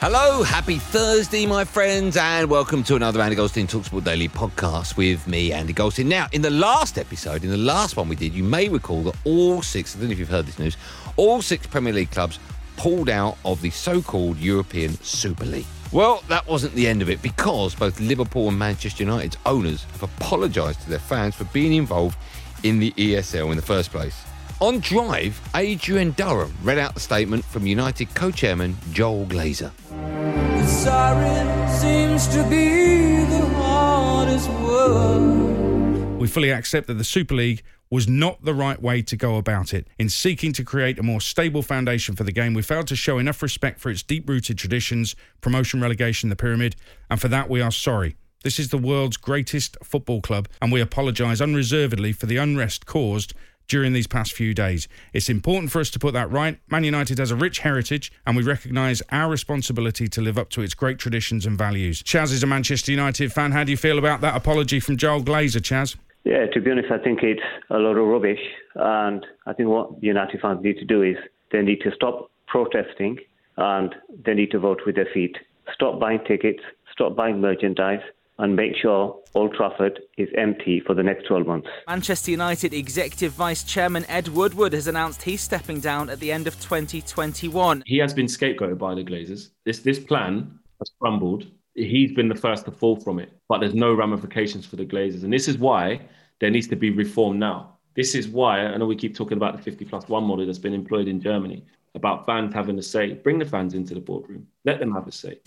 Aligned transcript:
Hello, 0.00 0.42
happy 0.42 0.78
Thursday, 0.78 1.44
my 1.44 1.62
friends, 1.62 2.16
and 2.16 2.48
welcome 2.48 2.82
to 2.84 2.96
another 2.96 3.20
Andy 3.20 3.36
Goldstein 3.36 3.66
Talksport 3.66 4.02
Daily 4.02 4.28
podcast 4.28 4.96
with 4.96 5.28
me, 5.28 5.52
Andy 5.52 5.74
Goldstein. 5.74 6.08
Now, 6.08 6.26
in 6.32 6.40
the 6.40 6.48
last 6.48 6.96
episode, 6.96 7.44
in 7.44 7.50
the 7.50 7.58
last 7.58 7.98
one 7.98 8.08
we 8.08 8.16
did, 8.16 8.32
you 8.32 8.42
may 8.42 8.70
recall 8.70 9.02
that 9.02 9.16
all 9.26 9.60
six, 9.60 9.94
I 9.94 9.98
don't 9.98 10.08
know 10.08 10.12
if 10.12 10.18
you've 10.18 10.30
heard 10.30 10.46
this 10.46 10.58
news, 10.58 10.78
all 11.18 11.42
six 11.42 11.66
Premier 11.66 11.92
League 11.92 12.10
clubs 12.10 12.38
pulled 12.78 13.10
out 13.10 13.36
of 13.44 13.60
the 13.60 13.68
so 13.68 14.00
called 14.00 14.38
European 14.38 14.94
Super 15.02 15.44
League. 15.44 15.66
Well, 15.92 16.24
that 16.28 16.48
wasn't 16.48 16.72
the 16.72 16.86
end 16.86 17.02
of 17.02 17.10
it 17.10 17.20
because 17.20 17.74
both 17.74 18.00
Liverpool 18.00 18.48
and 18.48 18.58
Manchester 18.58 19.04
United's 19.04 19.36
owners 19.44 19.84
have 19.84 20.04
apologised 20.04 20.80
to 20.80 20.88
their 20.88 20.98
fans 20.98 21.34
for 21.34 21.44
being 21.44 21.74
involved 21.74 22.16
in 22.62 22.78
the 22.78 22.92
ESL 22.92 23.50
in 23.50 23.56
the 23.56 23.62
first 23.62 23.90
place. 23.90 24.24
On 24.60 24.78
Drive, 24.80 25.40
Adrian 25.54 26.10
Durham 26.10 26.54
read 26.62 26.76
out 26.76 26.92
the 26.92 27.00
statement 27.00 27.46
from 27.46 27.66
United 27.66 28.14
co 28.14 28.30
chairman 28.30 28.76
Joel 28.92 29.24
Glazer. 29.24 29.72
The 29.88 30.66
siren 30.66 31.68
seems 31.70 32.26
to 32.28 32.42
be 32.42 33.24
the 33.24 33.46
hardest 33.54 34.50
word. 34.50 36.18
We 36.18 36.28
fully 36.28 36.50
accept 36.50 36.88
that 36.88 36.98
the 36.98 37.04
Super 37.04 37.36
League 37.36 37.62
was 37.88 38.06
not 38.06 38.44
the 38.44 38.52
right 38.52 38.82
way 38.82 39.00
to 39.00 39.16
go 39.16 39.38
about 39.38 39.72
it. 39.72 39.88
In 39.98 40.10
seeking 40.10 40.52
to 40.52 40.62
create 40.62 40.98
a 40.98 41.02
more 41.02 41.22
stable 41.22 41.62
foundation 41.62 42.14
for 42.14 42.24
the 42.24 42.30
game, 42.30 42.52
we 42.52 42.60
failed 42.60 42.88
to 42.88 42.96
show 42.96 43.16
enough 43.16 43.42
respect 43.42 43.80
for 43.80 43.88
its 43.88 44.02
deep 44.02 44.28
rooted 44.28 44.58
traditions, 44.58 45.16
promotion, 45.40 45.80
relegation, 45.80 46.28
the 46.28 46.36
pyramid, 46.36 46.76
and 47.08 47.18
for 47.18 47.28
that 47.28 47.48
we 47.48 47.62
are 47.62 47.72
sorry. 47.72 48.14
This 48.42 48.58
is 48.58 48.68
the 48.68 48.78
world's 48.78 49.16
greatest 49.16 49.78
football 49.82 50.20
club, 50.20 50.48
and 50.60 50.70
we 50.70 50.82
apologise 50.82 51.40
unreservedly 51.40 52.12
for 52.12 52.26
the 52.26 52.36
unrest 52.36 52.84
caused 52.84 53.32
during 53.70 53.92
these 53.92 54.08
past 54.08 54.32
few 54.32 54.52
days. 54.52 54.88
It's 55.14 55.28
important 55.28 55.70
for 55.70 55.80
us 55.80 55.90
to 55.90 55.98
put 55.98 56.12
that 56.12 56.30
right. 56.30 56.58
Man 56.68 56.84
United 56.84 57.18
has 57.18 57.30
a 57.30 57.36
rich 57.36 57.60
heritage, 57.60 58.12
and 58.26 58.36
we 58.36 58.42
recognise 58.42 59.00
our 59.10 59.30
responsibility 59.30 60.08
to 60.08 60.20
live 60.20 60.36
up 60.36 60.50
to 60.50 60.60
its 60.60 60.74
great 60.74 60.98
traditions 60.98 61.46
and 61.46 61.56
values. 61.56 62.02
Chaz 62.02 62.32
is 62.32 62.42
a 62.42 62.46
Manchester 62.46 62.90
United 62.90 63.32
fan. 63.32 63.52
How 63.52 63.64
do 63.64 63.70
you 63.70 63.76
feel 63.76 63.98
about 63.98 64.20
that 64.20 64.36
apology 64.36 64.80
from 64.80 64.96
Joel 64.96 65.22
Glazer, 65.22 65.60
Chaz? 65.60 65.96
Yeah, 66.24 66.46
to 66.52 66.60
be 66.60 66.70
honest, 66.70 66.90
I 66.90 66.98
think 66.98 67.22
it's 67.22 67.40
a 67.70 67.78
lot 67.78 67.96
of 67.96 68.06
rubbish. 68.06 68.40
And 68.74 69.24
I 69.46 69.52
think 69.54 69.68
what 69.68 70.02
United 70.02 70.40
fans 70.40 70.62
need 70.62 70.78
to 70.78 70.84
do 70.84 71.02
is 71.02 71.16
they 71.52 71.62
need 71.62 71.80
to 71.82 71.92
stop 71.94 72.30
protesting 72.48 73.18
and 73.56 73.94
they 74.26 74.34
need 74.34 74.50
to 74.50 74.58
vote 74.58 74.80
with 74.84 74.96
their 74.96 75.08
feet. 75.14 75.36
Stop 75.72 76.00
buying 76.00 76.20
tickets, 76.26 76.60
stop 76.92 77.14
buying 77.14 77.40
merchandise, 77.40 78.02
and 78.40 78.56
make 78.56 78.74
sure 78.74 79.20
Old 79.34 79.54
Trafford 79.54 80.00
is 80.16 80.28
empty 80.36 80.80
for 80.80 80.94
the 80.94 81.02
next 81.02 81.26
12 81.26 81.46
months. 81.46 81.68
Manchester 81.86 82.30
United 82.30 82.72
Executive 82.72 83.32
Vice 83.32 83.62
Chairman 83.62 84.06
Ed 84.08 84.28
Woodward 84.28 84.72
has 84.72 84.86
announced 84.86 85.22
he's 85.22 85.42
stepping 85.42 85.78
down 85.78 86.08
at 86.08 86.20
the 86.20 86.32
end 86.32 86.46
of 86.46 86.54
2021. 86.60 87.82
He 87.86 87.98
has 87.98 88.14
been 88.14 88.26
scapegoated 88.26 88.78
by 88.78 88.94
the 88.94 89.04
Glazers. 89.04 89.50
This 89.64 89.80
this 89.80 89.98
plan 89.98 90.58
has 90.78 90.90
crumbled. 91.00 91.46
He's 91.74 92.12
been 92.12 92.28
the 92.28 92.34
first 92.34 92.64
to 92.64 92.70
fall 92.70 92.96
from 92.96 93.18
it, 93.18 93.30
but 93.48 93.58
there's 93.58 93.74
no 93.74 93.94
ramifications 93.94 94.66
for 94.66 94.76
the 94.76 94.86
Glazers, 94.86 95.22
and 95.22 95.32
this 95.32 95.46
is 95.46 95.58
why 95.58 96.00
there 96.40 96.50
needs 96.50 96.66
to 96.68 96.76
be 96.76 96.90
reform 96.90 97.38
now. 97.38 97.76
This 97.94 98.14
is 98.14 98.28
why 98.28 98.60
I 98.60 98.76
know 98.78 98.86
we 98.86 98.96
keep 98.96 99.14
talking 99.14 99.36
about 99.36 99.56
the 99.56 99.62
50 99.62 99.84
plus 99.84 100.08
one 100.08 100.24
model 100.24 100.46
that's 100.46 100.58
been 100.58 100.74
employed 100.74 101.08
in 101.08 101.20
Germany 101.20 101.64
about 101.94 102.24
fans 102.24 102.54
having 102.54 102.78
a 102.78 102.82
say. 102.82 103.12
Bring 103.12 103.38
the 103.38 103.44
fans 103.44 103.74
into 103.74 103.94
the 103.94 104.00
boardroom. 104.00 104.46
Let 104.64 104.78
them 104.78 104.94
have 104.94 105.06
a 105.06 105.12
say. 105.12 105.40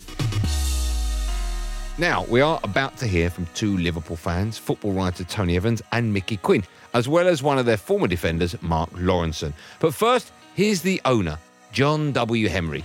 Now, 1.96 2.24
we 2.24 2.40
are 2.40 2.58
about 2.64 2.96
to 2.98 3.06
hear 3.06 3.30
from 3.30 3.46
two 3.54 3.78
Liverpool 3.78 4.16
fans, 4.16 4.58
football 4.58 4.90
writer 4.90 5.22
Tony 5.22 5.54
Evans 5.54 5.80
and 5.92 6.12
Micky 6.12 6.36
Quinn, 6.36 6.64
as 6.92 7.08
well 7.08 7.28
as 7.28 7.40
one 7.40 7.56
of 7.56 7.66
their 7.66 7.76
former 7.76 8.08
defenders, 8.08 8.60
Mark 8.62 8.90
Lawrenson. 8.90 9.52
But 9.78 9.94
first, 9.94 10.32
here's 10.56 10.82
the 10.82 11.00
owner, 11.04 11.38
John 11.70 12.10
W. 12.10 12.48
Henry. 12.48 12.84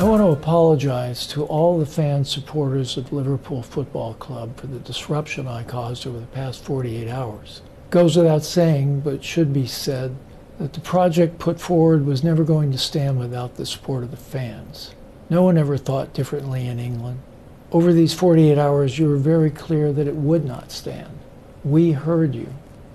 I 0.00 0.04
want 0.04 0.22
to 0.22 0.28
apologize 0.28 1.26
to 1.26 1.44
all 1.44 1.78
the 1.78 1.84
fan 1.84 2.24
supporters 2.24 2.96
of 2.96 3.12
Liverpool 3.12 3.62
Football 3.62 4.14
Club 4.14 4.56
for 4.58 4.66
the 4.66 4.78
disruption 4.78 5.46
I 5.46 5.62
caused 5.62 6.06
over 6.06 6.18
the 6.18 6.24
past 6.28 6.64
48 6.64 7.06
hours. 7.06 7.60
Goes 7.90 8.16
without 8.16 8.42
saying, 8.42 9.00
but 9.00 9.22
should 9.22 9.52
be 9.52 9.66
said, 9.66 10.16
that 10.58 10.72
the 10.72 10.80
project 10.80 11.38
put 11.38 11.60
forward 11.60 12.06
was 12.06 12.24
never 12.24 12.44
going 12.44 12.72
to 12.72 12.78
stand 12.78 13.18
without 13.18 13.56
the 13.56 13.66
support 13.66 14.02
of 14.02 14.10
the 14.10 14.16
fans. 14.16 14.94
No 15.28 15.42
one 15.42 15.58
ever 15.58 15.76
thought 15.76 16.14
differently 16.14 16.66
in 16.66 16.78
England. 16.78 17.20
Over 17.70 17.92
these 17.92 18.14
48 18.14 18.56
hours, 18.56 18.98
you 18.98 19.06
were 19.06 19.18
very 19.18 19.50
clear 19.50 19.92
that 19.92 20.08
it 20.08 20.16
would 20.16 20.46
not 20.46 20.72
stand. 20.72 21.18
We 21.62 21.92
heard 21.92 22.34
you. 22.34 22.48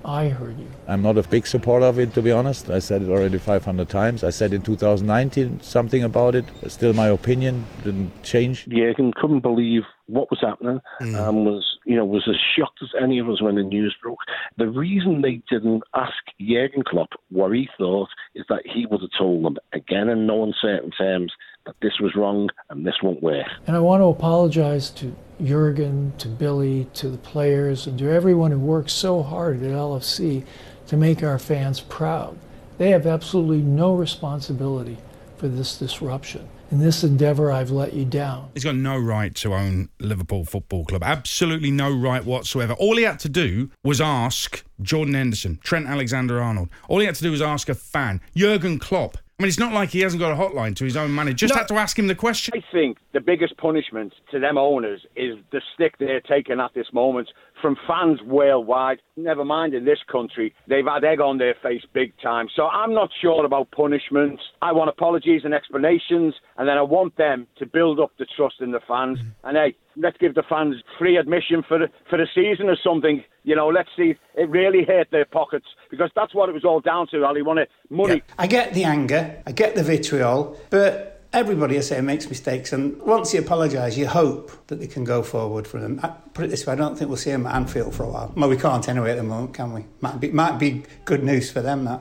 I 0.05 0.29
heard 0.29 0.57
you. 0.59 0.67
I'm 0.87 1.01
not 1.01 1.17
a 1.17 1.23
big 1.23 1.47
supporter 1.47 1.85
of 1.85 1.99
it, 1.99 2.13
to 2.13 2.21
be 2.21 2.31
honest. 2.31 2.69
I 2.69 2.79
said 2.79 3.01
it 3.01 3.09
already 3.09 3.39
500 3.39 3.89
times. 3.89 4.23
I 4.23 4.29
said 4.29 4.53
in 4.53 4.61
2019 4.61 5.61
something 5.61 6.03
about 6.03 6.35
it. 6.35 6.45
Still, 6.67 6.93
my 6.93 7.07
opinion 7.07 7.65
didn't 7.83 8.23
change. 8.23 8.67
Yeah, 8.67 8.85
Jurgen 8.85 9.13
couldn't 9.15 9.39
believe 9.41 9.83
what 10.07 10.29
was 10.29 10.39
happening 10.41 10.79
mm. 11.01 11.27
and 11.27 11.45
was, 11.45 11.77
you 11.85 11.95
know, 11.95 12.05
was 12.05 12.27
as 12.29 12.35
shocked 12.55 12.79
as 12.83 12.89
any 13.01 13.19
of 13.19 13.29
us 13.29 13.41
when 13.41 13.55
the 13.55 13.63
news 13.63 13.95
broke. 14.01 14.19
The 14.57 14.67
reason 14.67 15.21
they 15.21 15.41
didn't 15.49 15.83
ask 15.95 16.13
Jurgen 16.39 16.83
Klopp 16.83 17.09
what 17.29 17.51
he 17.51 17.67
thought 17.77 18.09
is 18.35 18.45
that 18.49 18.61
he 18.65 18.85
would 18.85 19.01
have 19.01 19.09
told 19.17 19.43
them 19.43 19.57
again 19.73 20.09
in 20.09 20.27
no 20.27 20.43
uncertain 20.43 20.91
terms 20.91 21.33
that 21.65 21.75
this 21.81 21.99
was 21.99 22.15
wrong 22.15 22.49
and 22.69 22.85
this 22.85 22.95
won't 23.01 23.21
work. 23.21 23.47
And 23.67 23.75
I 23.75 23.79
want 23.79 24.01
to 24.01 24.05
apologize 24.05 24.89
to 24.91 25.15
Jurgen, 25.43 26.13
to 26.19 26.27
Billy, 26.27 26.87
to 26.93 27.09
the 27.09 27.17
players, 27.17 27.87
and 27.87 27.97
to 27.99 28.09
everyone 28.09 28.51
who 28.51 28.59
worked 28.59 28.91
so 28.91 29.21
hard 29.21 29.61
at 29.61 29.71
LFC 29.71 30.45
to 30.87 30.97
make 30.97 31.23
our 31.23 31.39
fans 31.39 31.81
proud. 31.81 32.37
They 32.77 32.91
have 32.91 33.05
absolutely 33.05 33.61
no 33.61 33.95
responsibility 33.95 34.97
for 35.37 35.47
this 35.47 35.77
disruption. 35.77 36.47
In 36.71 36.79
this 36.79 37.03
endeavor, 37.03 37.51
I've 37.51 37.69
let 37.69 37.93
you 37.93 38.05
down. 38.05 38.49
He's 38.53 38.63
got 38.63 38.75
no 38.75 38.97
right 38.97 39.33
to 39.35 39.53
own 39.53 39.89
Liverpool 39.99 40.45
Football 40.45 40.85
Club. 40.85 41.03
Absolutely 41.03 41.69
no 41.69 41.95
right 41.95 42.25
whatsoever. 42.25 42.73
All 42.73 42.97
he 42.97 43.03
had 43.03 43.19
to 43.19 43.29
do 43.29 43.69
was 43.83 44.01
ask 44.01 44.63
Jordan 44.81 45.13
Henderson, 45.13 45.59
Trent 45.63 45.85
Alexander 45.87 46.41
Arnold. 46.41 46.69
All 46.89 46.99
he 46.99 47.05
had 47.05 47.15
to 47.15 47.23
do 47.23 47.31
was 47.31 47.41
ask 47.41 47.69
a 47.69 47.75
fan, 47.75 48.19
Jurgen 48.35 48.79
Klopp. 48.79 49.17
I 49.37 49.43
mean, 49.43 49.49
it's 49.49 49.59
not 49.59 49.73
like 49.73 49.89
he 49.89 49.99
hasn't 49.99 50.21
got 50.21 50.31
a 50.31 50.35
hotline 50.35 50.77
to 50.77 50.85
his 50.85 50.95
own 50.95 51.13
manager. 51.13 51.35
Just 51.35 51.53
No. 51.53 51.59
had 51.59 51.67
to 51.67 51.75
ask 51.75 51.99
him 51.99 52.07
the 52.07 52.15
question. 52.15 52.53
I 52.55 52.63
think 52.71 52.99
the 53.11 53.19
biggest 53.19 53.57
punishment 53.57 54.13
to 54.31 54.39
them 54.39 54.57
owners 54.57 55.05
is 55.17 55.37
the 55.51 55.61
stick 55.73 55.97
they're 55.97 56.21
taking 56.21 56.61
at 56.61 56.73
this 56.73 56.87
moment 56.93 57.27
from 57.61 57.75
fans 57.87 58.19
worldwide. 58.23 58.99
Never 59.17 59.45
mind 59.45 59.73
in 59.73 59.85
this 59.85 59.99
country, 60.11 60.53
they've 60.67 60.85
had 60.85 61.03
egg 61.03 61.21
on 61.21 61.37
their 61.37 61.55
face 61.61 61.83
big 61.93 62.13
time. 62.21 62.47
So 62.55 62.67
I'm 62.67 62.93
not 62.93 63.09
sure 63.21 63.45
about 63.45 63.71
punishments. 63.71 64.41
I 64.61 64.71
want 64.71 64.89
apologies 64.89 65.41
and 65.43 65.53
explanations, 65.53 66.35
and 66.57 66.67
then 66.67 66.77
I 66.77 66.81
want 66.81 67.17
them 67.17 67.47
to 67.57 67.65
build 67.65 67.99
up 67.99 68.11
the 68.19 68.25
trust 68.35 68.55
in 68.59 68.71
the 68.71 68.81
fans. 68.87 69.19
Mm-hmm. 69.19 69.47
And 69.47 69.57
hey, 69.57 69.75
let's 69.95 70.17
give 70.17 70.35
the 70.35 70.43
fans 70.47 70.75
free 70.99 71.17
admission 71.17 71.63
for 71.67 71.79
the, 71.79 71.87
for 72.09 72.17
the 72.17 72.27
season 72.35 72.69
or 72.69 72.77
something. 72.83 73.23
You 73.43 73.55
know, 73.55 73.67
let's 73.67 73.89
see. 73.95 74.11
If 74.11 74.17
it 74.35 74.49
really 74.49 74.83
hurt 74.85 75.07
their 75.11 75.25
pockets 75.25 75.65
because 75.89 76.09
that's 76.15 76.33
what 76.33 76.49
it 76.49 76.53
was 76.53 76.65
all 76.65 76.81
down 76.81 77.07
to. 77.07 77.23
Ali 77.23 77.41
wanted 77.41 77.67
money. 77.89 78.21
I 78.37 78.47
get 78.47 78.73
the 78.73 78.83
anger, 78.83 79.41
I 79.45 79.51
get 79.51 79.75
the 79.75 79.83
vitriol, 79.83 80.59
but 80.69 81.14
everybody, 81.35 81.77
I 81.77 81.81
say, 81.81 81.99
makes 82.01 82.29
mistakes. 82.29 82.71
And 82.71 82.99
once 83.01 83.33
you 83.33 83.41
apologise, 83.41 83.97
you 83.97 84.07
hope 84.07 84.51
that 84.67 84.79
they 84.79 84.87
can 84.87 85.03
go 85.03 85.21
forward 85.21 85.67
for 85.67 85.79
them. 85.79 85.99
I, 86.01 86.07
put 86.33 86.45
it 86.45 86.47
this 86.47 86.65
way, 86.65 86.73
I 86.73 86.75
don't 86.77 86.97
think 86.97 87.09
we'll 87.09 87.17
see 87.17 87.31
them 87.31 87.45
at 87.45 87.55
Anfield 87.55 87.93
for 87.93 88.03
a 88.03 88.09
while. 88.09 88.33
Well, 88.35 88.49
we 88.49 88.57
can't 88.57 88.87
anyway 88.87 89.11
at 89.11 89.17
the 89.17 89.23
moment, 89.23 89.53
can 89.53 89.73
we? 89.73 89.85
Might 89.99 90.19
be, 90.19 90.31
might 90.31 90.57
be 90.57 90.83
good 91.03 91.23
news 91.23 91.51
for 91.51 91.61
them, 91.61 91.85
that. 91.85 91.99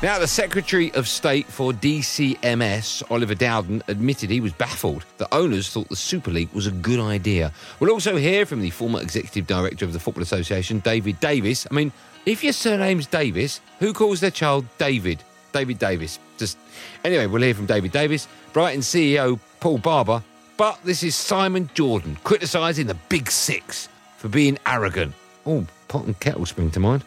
Now, 0.00 0.20
the 0.20 0.28
Secretary 0.28 0.92
of 0.94 1.08
State 1.08 1.46
for 1.46 1.72
DCMS, 1.72 3.02
Oliver 3.10 3.34
Dowden, 3.34 3.82
admitted 3.88 4.30
he 4.30 4.40
was 4.40 4.52
baffled 4.52 5.04
that 5.18 5.26
owners 5.32 5.68
thought 5.68 5.88
the 5.88 5.96
Super 5.96 6.30
League 6.30 6.52
was 6.54 6.68
a 6.68 6.70
good 6.70 7.00
idea. 7.00 7.52
We'll 7.80 7.90
also 7.90 8.16
hear 8.16 8.46
from 8.46 8.60
the 8.60 8.70
former 8.70 9.00
Executive 9.00 9.46
Director 9.48 9.84
of 9.84 9.92
the 9.92 9.98
Football 9.98 10.22
Association, 10.22 10.78
David 10.78 11.18
Davis. 11.18 11.66
I 11.68 11.74
mean, 11.74 11.92
if 12.26 12.44
your 12.44 12.52
surname's 12.52 13.08
Davis, 13.08 13.60
who 13.80 13.92
calls 13.92 14.20
their 14.20 14.30
child 14.30 14.66
David? 14.78 15.24
David 15.58 15.80
Davis. 15.80 16.20
Just 16.38 16.56
anyway, 17.04 17.26
we'll 17.26 17.42
hear 17.42 17.52
from 17.52 17.66
David 17.66 17.90
Davis, 17.90 18.28
Brighton 18.52 18.80
CEO 18.80 19.40
Paul 19.58 19.78
Barber. 19.78 20.22
But 20.56 20.78
this 20.84 21.02
is 21.02 21.16
Simon 21.16 21.68
Jordan 21.74 22.16
criticising 22.22 22.86
the 22.86 22.94
Big 23.08 23.28
Six 23.28 23.88
for 24.18 24.28
being 24.28 24.56
arrogant. 24.66 25.14
Oh, 25.44 25.66
pot 25.88 26.04
and 26.04 26.18
kettle 26.20 26.46
spring 26.46 26.70
to 26.70 26.80
mind. 26.80 27.02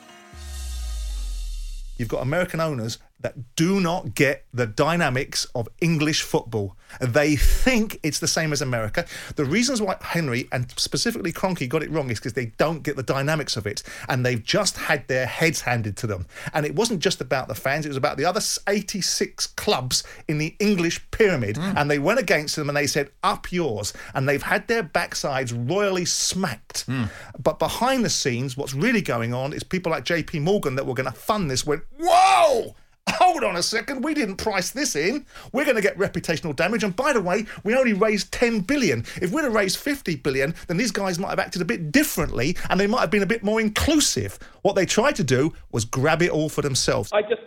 You've 1.98 2.10
got 2.10 2.24
American 2.24 2.60
owners 2.60 2.98
that 3.22 3.56
do 3.56 3.80
not 3.80 4.16
get 4.16 4.46
the 4.54 4.66
dynamics 4.66 5.46
of 5.56 5.68
English 5.80 6.22
football. 6.22 6.76
They 7.00 7.36
think 7.36 8.00
it's 8.04 8.20
the 8.20 8.28
same 8.28 8.52
as 8.52 8.62
America. 8.62 9.06
The 9.36 9.46
reasons 9.46 9.82
why 9.82 9.96
Henry 10.02 10.48
and 10.52 10.72
specifically 10.78 11.32
Kroenke 11.32 11.70
got 11.70 11.84
it 11.84 11.92
wrong 11.92 12.10
is 12.10 12.20
because 12.20 12.34
they 12.34 12.48
don't 12.58 12.84
get 12.84 12.96
the 12.96 13.04
dynamics 13.04 13.56
of 13.56 13.66
it 13.66 13.84
and 14.10 14.26
they've 14.26 14.44
just 14.44 14.78
had 14.78 15.08
their 15.08 15.26
heads 15.26 15.62
handed 15.62 15.96
to 15.98 16.08
them. 16.08 16.28
And 16.54 16.66
it 16.66 16.76
wasn't 16.76 17.00
just 17.00 17.22
about 17.22 17.48
the 17.48 17.56
fans, 17.56 17.86
it 17.86 17.90
was 17.90 17.98
about 17.98 18.18
the 18.18 18.26
other 18.26 18.42
86 18.68 19.48
clubs 19.48 20.04
in 20.28 20.38
the 20.38 20.56
English 20.60 21.02
pyramid. 21.12 21.56
Mm. 21.56 21.78
And 21.78 21.92
they 21.92 22.00
went 22.00 22.20
against 22.20 22.56
them 22.56 22.70
and 22.70 22.78
they 22.78 22.88
said, 22.88 23.10
up 23.24 23.52
yours. 23.52 23.94
And 24.14 24.28
they've 24.28 24.44
had 24.44 24.68
their 24.68 24.84
backsides 24.84 25.54
royally 25.70 26.06
smacked. 26.06 26.88
Mm. 26.88 27.10
But 27.42 27.60
behind 27.60 28.04
the 28.04 28.10
scenes, 28.10 28.58
what's 28.58 28.74
really 28.74 29.02
going 29.02 29.34
on 29.34 29.54
is 29.54 29.64
people 29.64 29.92
like 29.92 30.06
JP 30.06 30.42
Morgan 30.42 30.76
that 30.76 30.86
were 30.86 30.94
going 30.94 31.12
to 31.12 31.18
fund 31.18 31.50
this 31.50 31.66
went, 31.66 31.84
whoa! 32.00 32.76
Hold 33.20 33.44
on 33.44 33.56
a 33.56 33.64
second, 33.64 34.04
we 34.04 34.14
didn't 34.14 34.38
price 34.38 34.72
this 34.72 34.96
in. 34.96 35.26
We're 35.52 35.66
going 35.66 35.76
to 35.76 35.82
get 35.82 35.98
reputational 35.98 36.56
damage. 36.56 36.84
And 36.84 36.96
by 36.96 37.14
the 37.14 37.22
way, 37.22 37.46
we 37.64 37.76
only 37.76 37.94
raised 37.94 38.32
10 38.32 38.62
billion. 38.62 39.06
If 39.22 39.32
we'd 39.32 39.44
have 39.44 39.54
raised 39.54 39.78
50 39.78 40.16
billion, 40.18 40.56
then 40.68 40.78
these 40.78 40.92
guys 40.92 41.20
might 41.20 41.30
have 41.30 41.40
acted 41.40 41.62
a 41.62 41.66
bit 41.66 41.92
differently 41.92 42.56
and 42.70 42.80
they 42.80 42.88
might 42.88 43.02
have 43.02 43.12
been 43.12 43.24
a 43.24 43.28
bit 43.28 43.44
more 43.44 43.60
inclusive. 43.60 44.40
What 44.62 44.76
they 44.76 44.86
tried 44.86 45.16
to 45.18 45.24
do 45.24 45.54
was 45.72 45.86
grab 45.86 46.22
it 46.22 46.32
all 46.32 46.50
for 46.50 46.62
themselves. 46.62 47.12
I 47.14 47.22
just 47.22 47.42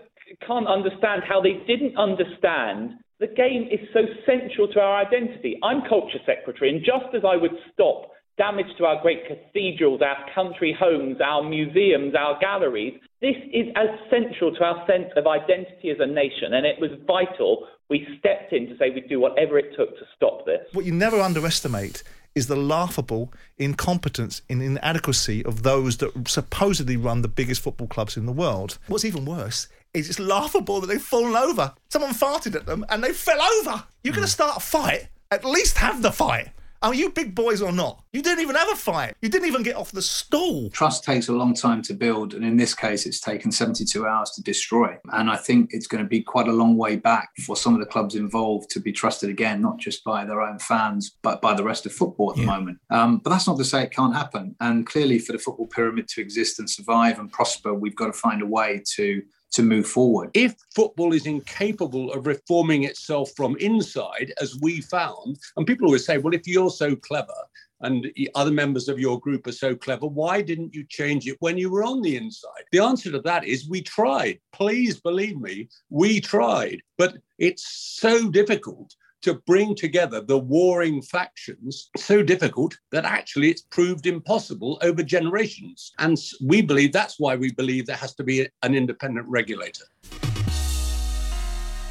can't 0.47 0.67
understand 0.67 1.23
how 1.27 1.41
they 1.41 1.63
didn't 1.67 1.97
understand 1.97 2.95
the 3.21 3.29
game 3.29 3.69
is 3.71 3.81
so 3.93 4.01
central 4.27 4.69
to 4.69 4.81
our 4.81 5.07
identity. 5.07 5.59
I'm 5.63 5.83
culture 5.89 6.19
secretary, 6.27 6.71
and 6.71 6.81
just 6.85 7.15
as 7.15 7.23
I 7.25 7.37
would 7.37 7.53
stop 7.73 8.11
damage 8.37 8.67
to 8.79 8.85
our 8.85 9.01
great 9.01 9.27
cathedrals, 9.29 10.01
our 10.03 10.17
country 10.35 10.77
homes, 10.79 11.19
our 11.25 11.43
museums, 11.43 12.15
our 12.15 12.39
galleries, 12.41 12.95
this 13.21 13.37
is 13.53 13.69
as 13.77 13.89
central 14.11 14.55
to 14.55 14.65
our 14.65 14.87
sense 14.87 15.11
of 15.17 15.27
identity 15.27 15.91
as 15.91 15.99
a 16.01 16.07
nation, 16.07 16.53
and 16.53 16.67
it 16.67 16.81
was 16.81 16.91
vital 17.07 17.67
we 17.91 18.07
stepped 18.19 18.53
in 18.53 18.67
to 18.69 18.77
say 18.79 18.91
we'd 18.91 19.09
do 19.09 19.21
whatever 19.21 19.59
it 19.59 19.77
took 19.77 19.91
to 19.99 20.05
stop 20.17 20.47
this. 20.47 20.61
What 20.73 20.85
you 20.85 20.93
never 20.93 21.21
underestimate 21.21 22.03
is 22.35 22.47
the 22.47 22.57
laughable 22.57 23.33
incompetence 23.59 24.43
and 24.51 24.63
inadequacy 24.63 25.45
of 25.45 25.63
those 25.63 25.99
that 25.99 26.29
supposedly 26.29 26.97
run 26.97 27.23
the 27.23 27.29
biggest 27.29 27.63
football 27.63 27.87
clubs 27.87 28.17
in 28.17 28.27
the 28.27 28.33
world. 28.33 28.79
What's 28.89 29.05
even 29.05 29.25
worse 29.25 29.69
is 29.93 30.09
it's 30.09 30.19
laughable 30.19 30.81
that 30.81 30.89
they've 30.89 31.01
fallen 31.01 31.37
over. 31.37 31.73
Someone 31.89 32.13
farted 32.13 32.57
at 32.57 32.67
them 32.67 32.85
and 32.89 33.05
they 33.05 33.13
fell 33.13 33.41
over. 33.41 33.85
You're 34.03 34.15
going 34.15 34.27
to 34.27 34.33
hmm. 34.33 34.43
start 34.43 34.57
a 34.57 34.61
fight, 34.61 35.09
at 35.31 35.45
least 35.45 35.79
have 35.79 36.03
the 36.03 36.11
fight. 36.11 36.49
Are 36.85 36.93
you 36.93 37.09
big 37.09 37.35
boys 37.35 37.63
or 37.63 37.73
not? 37.73 38.05
You 38.13 38.21
didn't 38.21 38.43
even 38.43 38.57
have 38.57 38.71
a 38.71 38.77
fight. 38.77 39.17
You 39.23 39.31
didn't 39.31 39.49
even 39.49 39.63
get 39.63 39.75
off 39.75 39.91
the 39.91 40.03
stool. 40.03 40.69
Trust 40.69 41.03
takes 41.03 41.29
a 41.29 41.33
long 41.33 41.55
time 41.55 41.81
to 41.81 41.95
build, 41.95 42.35
and 42.35 42.45
in 42.45 42.59
this 42.59 42.75
case, 42.75 43.07
it's 43.07 43.21
taken 43.21 43.51
72 43.51 44.07
hours 44.07 44.33
to 44.33 44.43
destroy. 44.43 44.99
And 45.11 45.31
I 45.31 45.37
think 45.37 45.71
it's 45.73 45.87
going 45.87 46.05
to 46.05 46.09
be 46.09 46.21
quite 46.21 46.47
a 46.47 46.53
long 46.53 46.77
way 46.77 46.97
back 46.97 47.31
for 47.47 47.57
some 47.57 47.73
of 47.73 47.81
the 47.81 47.87
clubs 47.87 48.17
involved 48.17 48.69
to 48.69 48.81
be 48.81 48.93
trusted 48.93 49.31
again, 49.31 49.63
not 49.63 49.79
just 49.79 50.05
by 50.05 50.27
their 50.27 50.43
own 50.43 50.59
fans, 50.59 51.17
but 51.23 51.41
by 51.41 51.55
the 51.55 51.65
rest 51.65 51.87
of 51.87 51.93
football 51.93 52.33
at 52.33 52.37
the 52.37 52.45
moment. 52.45 52.77
Um, 52.91 53.17
but 53.17 53.31
that's 53.31 53.47
not 53.47 53.57
to 53.57 53.65
say 53.65 53.85
it 53.85 53.91
can't 53.91 54.15
happen. 54.15 54.55
And 54.61 54.87
clearly, 54.87 55.19
for 55.19 55.33
the 55.33 55.39
football 55.39 55.69
pyramid 55.69 56.07
to 56.09 56.21
exist 56.21 56.59
and 56.59 56.69
survive 56.69 57.19
and 57.19 57.33
prosper, 57.33 57.73
we've 57.73 57.97
got 57.97 58.09
to 58.09 58.13
find 58.13 58.43
a 58.43 58.47
way 58.47 58.83
to 58.97 59.23
to 59.55 59.63
move 59.63 59.87
forward. 59.87 60.31
If 60.35 60.57
football 60.75 61.13
is 61.13 61.27
incapable 61.27 62.13
of 62.13 62.27
reforming 62.27 62.85
itself 62.85 63.31
from 63.37 63.57
inside, 63.57 64.33
as 64.41 64.59
we 64.61 64.81
found, 64.81 65.39
and 65.57 65.67
people 65.67 65.87
always 65.87 66.05
say, 66.05 66.19
well, 66.19 66.35
if 66.35 66.47
you're 66.47 66.71
so 66.71 66.97
clever 66.97 67.33
and 67.81 68.07
other 68.35 68.51
members 68.51 68.89
of 68.89 68.99
your 68.99 69.21
group 69.21 69.47
are 69.47 69.53
so 69.53 69.77
clever, 69.77 70.07
why 70.07 70.43
didn't 70.43 70.75
you 70.75 70.85
change 70.89 71.27
it 71.29 71.37
when 71.41 71.57
you 71.57 71.71
were 71.71 71.85
on 71.85 72.03
the 72.03 72.17
inside? 72.17 72.65
The 72.73 72.81
answer 72.81 73.13
to 73.13 73.21
that 73.21 73.45
is 73.45 73.69
we 73.69 73.83
tried. 73.83 74.41
Please 74.53 75.01
believe 75.01 75.39
me, 75.41 75.69
we 75.89 76.21
tried. 76.21 76.81
But 76.99 77.17
it's 77.39 77.67
so 78.01 78.31
difficult 78.31 78.95
to 79.25 79.35
bring 79.47 79.75
together 79.75 80.21
the 80.21 80.39
warring 80.39 81.03
factions 81.03 81.91
so 81.97 82.23
difficult 82.23 82.77
that 82.93 83.05
actually 83.05 83.51
it's 83.51 83.63
proved 83.63 84.07
impossible 84.07 84.79
over 84.83 85.03
generations. 85.03 85.93
And 85.99 86.17
we 86.43 86.63
believe 86.63 86.93
that's 86.93 87.19
why 87.19 87.37
we 87.37 87.53
believe 87.53 87.87
there 87.87 87.97
has 87.97 88.15
to 88.15 88.25
be 88.25 88.47
an 88.63 88.75
independent 88.75 89.27
regulator. 89.29 89.85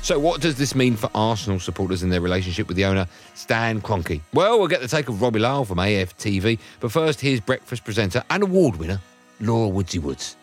So, 0.03 0.19
what 0.19 0.41
does 0.41 0.55
this 0.55 0.75
mean 0.75 0.97
for 0.97 1.09
Arsenal 1.15 1.59
supporters 1.59 2.03
in 2.03 2.09
their 2.09 2.19
relationship 2.19 2.67
with 2.67 2.75
the 2.75 2.83
owner, 2.83 3.07
Stan 3.35 3.81
Kroenke? 3.81 4.19
Well, 4.33 4.59
we'll 4.59 4.67
get 4.67 4.81
the 4.81 4.87
take 4.87 5.07
of 5.07 5.21
Robbie 5.21 5.39
Lyle 5.39 5.63
from 5.63 5.77
AFTV, 5.77 6.59
but 6.81 6.91
first, 6.91 7.21
here's 7.21 7.39
breakfast 7.39 7.85
presenter 7.85 8.21
and 8.29 8.43
award 8.43 8.75
winner, 8.75 8.99
Laura 9.39 9.69
Woodsy 9.69 9.99
Woods. 9.99 10.35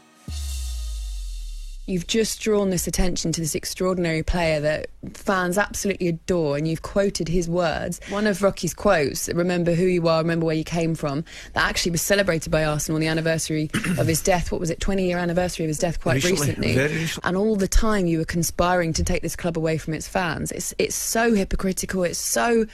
You've 1.90 2.06
just 2.06 2.40
drawn 2.40 2.70
this 2.70 2.86
attention 2.86 3.32
to 3.32 3.40
this 3.40 3.56
extraordinary 3.56 4.22
player 4.22 4.60
that 4.60 4.86
fans 5.12 5.58
absolutely 5.58 6.06
adore, 6.06 6.56
and 6.56 6.68
you've 6.68 6.82
quoted 6.82 7.26
his 7.26 7.48
words. 7.48 8.00
One 8.10 8.28
of 8.28 8.44
Rocky's 8.44 8.74
quotes, 8.74 9.28
remember 9.28 9.74
who 9.74 9.86
you 9.86 10.06
are, 10.06 10.18
remember 10.22 10.46
where 10.46 10.54
you 10.54 10.62
came 10.62 10.94
from, 10.94 11.24
that 11.54 11.68
actually 11.68 11.90
was 11.90 12.00
celebrated 12.00 12.50
by 12.50 12.64
Arsenal 12.64 12.94
on 12.94 13.00
the 13.00 13.08
anniversary 13.08 13.70
of 13.98 14.06
his 14.06 14.22
death. 14.22 14.52
What 14.52 14.60
was 14.60 14.70
it, 14.70 14.78
20 14.78 15.04
year 15.04 15.18
anniversary 15.18 15.64
of 15.64 15.68
his 15.68 15.78
death 15.78 16.00
quite 16.00 16.22
Recently, 16.22 16.68
recently? 16.68 16.76
recently. 16.76 17.28
And 17.28 17.36
all 17.36 17.56
the 17.56 17.66
time 17.66 18.06
you 18.06 18.18
were 18.18 18.24
conspiring 18.24 18.92
to 18.92 19.02
take 19.02 19.22
this 19.22 19.34
club 19.34 19.58
away 19.58 19.76
from 19.76 19.92
its 19.92 20.06
fans. 20.06 20.52
It's, 20.52 20.72
it's 20.78 20.94
so 20.94 21.34
hypocritical, 21.34 22.04
it's 22.04 22.20
so 22.20 22.66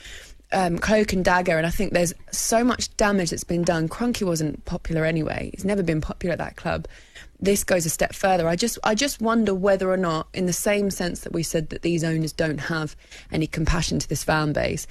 um, 0.52 0.78
cloak 0.78 1.12
and 1.12 1.24
dagger, 1.24 1.56
and 1.56 1.66
I 1.66 1.70
think 1.70 1.92
there's 1.92 2.14
so 2.30 2.62
much 2.62 2.94
damage 2.96 3.30
that's 3.30 3.44
been 3.44 3.62
done. 3.62 3.88
Kroenke 3.88 4.26
wasn't 4.26 4.64
popular 4.64 5.04
anyway; 5.04 5.50
he's 5.54 5.64
never 5.64 5.82
been 5.82 6.00
popular 6.00 6.32
at 6.32 6.38
that 6.38 6.56
club. 6.56 6.86
This 7.38 7.64
goes 7.64 7.84
a 7.84 7.90
step 7.90 8.14
further. 8.14 8.48
I 8.48 8.56
just, 8.56 8.78
I 8.82 8.94
just 8.94 9.20
wonder 9.20 9.54
whether 9.54 9.90
or 9.90 9.98
not, 9.98 10.28
in 10.32 10.46
the 10.46 10.52
same 10.54 10.90
sense 10.90 11.20
that 11.20 11.32
we 11.32 11.42
said 11.42 11.68
that 11.68 11.82
these 11.82 12.02
owners 12.02 12.32
don't 12.32 12.58
have 12.58 12.96
any 13.30 13.46
compassion 13.46 13.98
to 13.98 14.08
this 14.08 14.24
fan 14.24 14.54
base, 14.54 14.86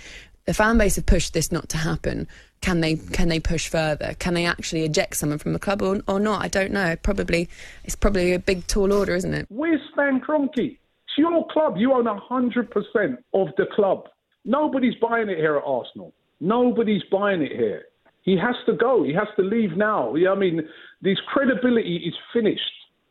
the 0.46 0.54
fan 0.54 0.78
base 0.78 0.96
have 0.96 1.08
pushed 1.08 1.34
this 1.34 1.52
not 1.52 1.70
to 1.70 1.78
happen. 1.78 2.28
Can 2.62 2.82
they, 2.82 2.96
can 2.96 3.30
they 3.30 3.40
push 3.40 3.68
further? 3.68 4.16
Can 4.20 4.36
they 4.36 4.46
actually 4.46 4.84
eject 4.84 5.18
someone 5.18 5.40
from 5.40 5.54
the 5.54 5.60
club 5.60 5.82
or, 5.82 6.02
or 6.08 6.20
not? 6.20 6.44
I 6.44 6.48
don't 6.48 6.72
know. 6.72 6.96
Probably, 6.98 7.50
it's 7.84 7.96
probably 7.96 8.34
a 8.34 8.40
big 8.40 8.68
tall 8.68 8.94
order, 8.94 9.16
isn't 9.16 9.34
it? 9.34 9.48
Where's 9.50 9.82
Stan 9.94 10.22
Kroenke? 10.22 10.78
It's 10.78 11.18
your 11.18 11.46
club. 11.48 11.78
You 11.78 11.94
own 11.94 12.06
100% 12.06 13.18
of 13.34 13.48
the 13.58 13.66
club. 13.76 14.08
Nobody's 14.46 14.96
buying 15.02 15.30
it 15.30 15.38
here 15.38 15.58
at 15.58 15.64
Arsenal. 15.66 16.14
Nobody's 16.40 17.04
buying 17.12 17.42
it 17.42 17.52
here. 17.52 17.86
He 18.22 18.38
has 18.38 18.56
to 18.68 18.74
go. 18.74 19.04
He 19.04 19.14
has 19.14 19.28
to 19.38 19.44
leave 19.44 19.76
now. 19.76 20.16
I 20.16 20.36
mean, 20.36 20.62
his 21.04 21.20
credibility 21.28 21.98
is 21.98 22.14
finished 22.34 22.62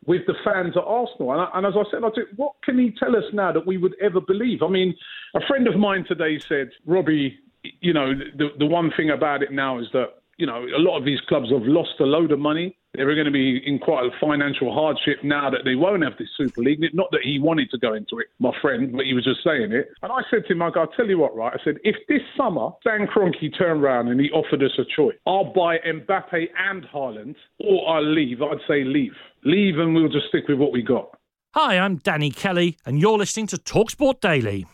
with 0.07 0.23
the 0.27 0.35
fans 0.45 0.77
at 0.77 0.85
Arsenal. 0.85 1.33
And, 1.33 1.41
I, 1.41 1.51
and 1.55 1.67
as 1.67 1.75
I 1.77 1.83
said, 1.91 2.05
I 2.05 2.09
said, 2.15 2.25
what 2.37 2.53
can 2.63 2.79
he 2.79 2.93
tell 2.99 3.17
us 3.17 3.25
now 3.33 3.53
that 3.53 3.67
we 3.67 3.77
would 3.77 3.95
ever 4.01 4.21
believe? 4.21 4.63
I 4.63 4.69
mean, 4.69 4.95
a 5.35 5.41
friend 5.47 5.67
of 5.67 5.77
mine 5.77 6.05
today 6.07 6.39
said, 6.39 6.71
Robbie, 6.87 7.39
you 7.81 7.93
know, 7.93 8.13
the, 8.15 8.51
the 8.59 8.67
one 8.67 8.93
thing 8.97 9.11
about 9.11 9.43
it 9.43 9.53
now 9.53 9.79
is 9.79 9.87
that 9.93 10.11
you 10.39 10.47
know, 10.47 10.65
a 10.65 10.81
lot 10.81 10.99
of 10.99 11.05
these 11.05 11.21
clubs 11.29 11.51
have 11.51 11.63
lost 11.63 11.95
a 12.01 12.05
load 12.05 12.33
of 12.33 12.39
money. 12.39 12.77
They're 12.95 13.15
going 13.15 13.27
to 13.27 13.33
be 13.33 13.61
in 13.67 13.79
quite 13.79 14.05
a 14.05 14.11
financial 14.21 14.73
hardship 14.73 15.25
now 15.25 15.51
that 15.51 15.63
they 15.65 15.75
won't 15.75 16.05
have 16.05 16.13
this 16.19 16.29
Super 16.37 16.63
League. 16.63 16.79
Not 16.93 17.09
that 17.11 17.23
he 17.25 17.41
wanted 17.41 17.71
to 17.71 17.79
go 17.79 17.95
into 17.95 18.19
it, 18.21 18.27
my 18.39 18.53
friend, 18.63 18.93
but 18.93 19.05
he 19.05 19.15
was 19.15 19.25
just 19.25 19.43
saying 19.43 19.73
it. 19.73 19.89
And 20.03 20.13
I 20.13 20.21
said 20.31 20.45
to 20.47 20.53
him, 20.53 20.63
I 20.63 20.71
go, 20.71 20.83
I'll 20.83 20.87
tell 20.89 21.07
you 21.07 21.19
what, 21.19 21.35
right? 21.35 21.53
I 21.53 21.65
said, 21.65 21.77
if 21.83 21.97
this 22.09 22.21
summer 22.37 22.71
Stan 22.81 23.07
Kroenke 23.07 23.57
turned 23.59 23.83
around 23.83 24.09
and 24.09 24.21
he 24.21 24.31
offered 24.31 24.63
us 24.63 24.71
a 24.79 24.85
choice, 24.97 25.17
I'll 25.27 25.53
buy 25.53 25.79
Mbappe 25.79 26.47
and 26.57 26.85
Haaland, 26.85 27.35
or 27.59 27.89
I'll 27.89 28.15
leave. 28.15 28.43
I'd 28.43 28.59
say 28.69 28.85
leave. 28.85 29.15
Leave 29.45 29.79
and 29.79 29.95
we'll 29.95 30.09
just 30.09 30.29
stick 30.29 30.45
with 30.49 30.59
what 30.59 30.73
we 30.73 30.83
got. 30.83 31.19
Hi, 31.55 31.79
I'm 31.79 31.97
Danny 31.97 32.31
Kelly, 32.31 32.77
and 32.87 33.01
you're 33.01 33.19
listening 33.19 33.47
to 33.49 33.57
Talksport 33.57 34.21
Daily. 34.21 34.67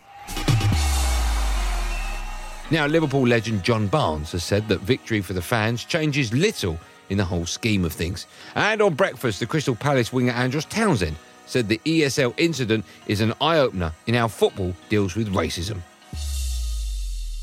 Now, 2.72 2.86
Liverpool 2.86 3.26
legend 3.26 3.64
John 3.64 3.88
Barnes 3.88 4.30
has 4.30 4.44
said 4.44 4.68
that 4.68 4.78
victory 4.80 5.20
for 5.20 5.32
the 5.32 5.42
fans 5.42 5.84
changes 5.84 6.32
little 6.32 6.78
in 7.08 7.18
the 7.18 7.24
whole 7.24 7.44
scheme 7.44 7.84
of 7.84 7.92
things. 7.92 8.28
And 8.54 8.80
on 8.80 8.94
breakfast, 8.94 9.40
the 9.40 9.46
Crystal 9.46 9.74
Palace 9.74 10.12
winger 10.12 10.30
Andros 10.30 10.66
Townsend 10.66 11.16
said 11.46 11.66
the 11.66 11.80
ESL 11.84 12.32
incident 12.36 12.84
is 13.08 13.20
an 13.20 13.34
eye 13.40 13.58
opener 13.58 13.92
in 14.06 14.14
how 14.14 14.28
football 14.28 14.72
deals 14.88 15.16
with 15.16 15.34
racism. 15.34 15.78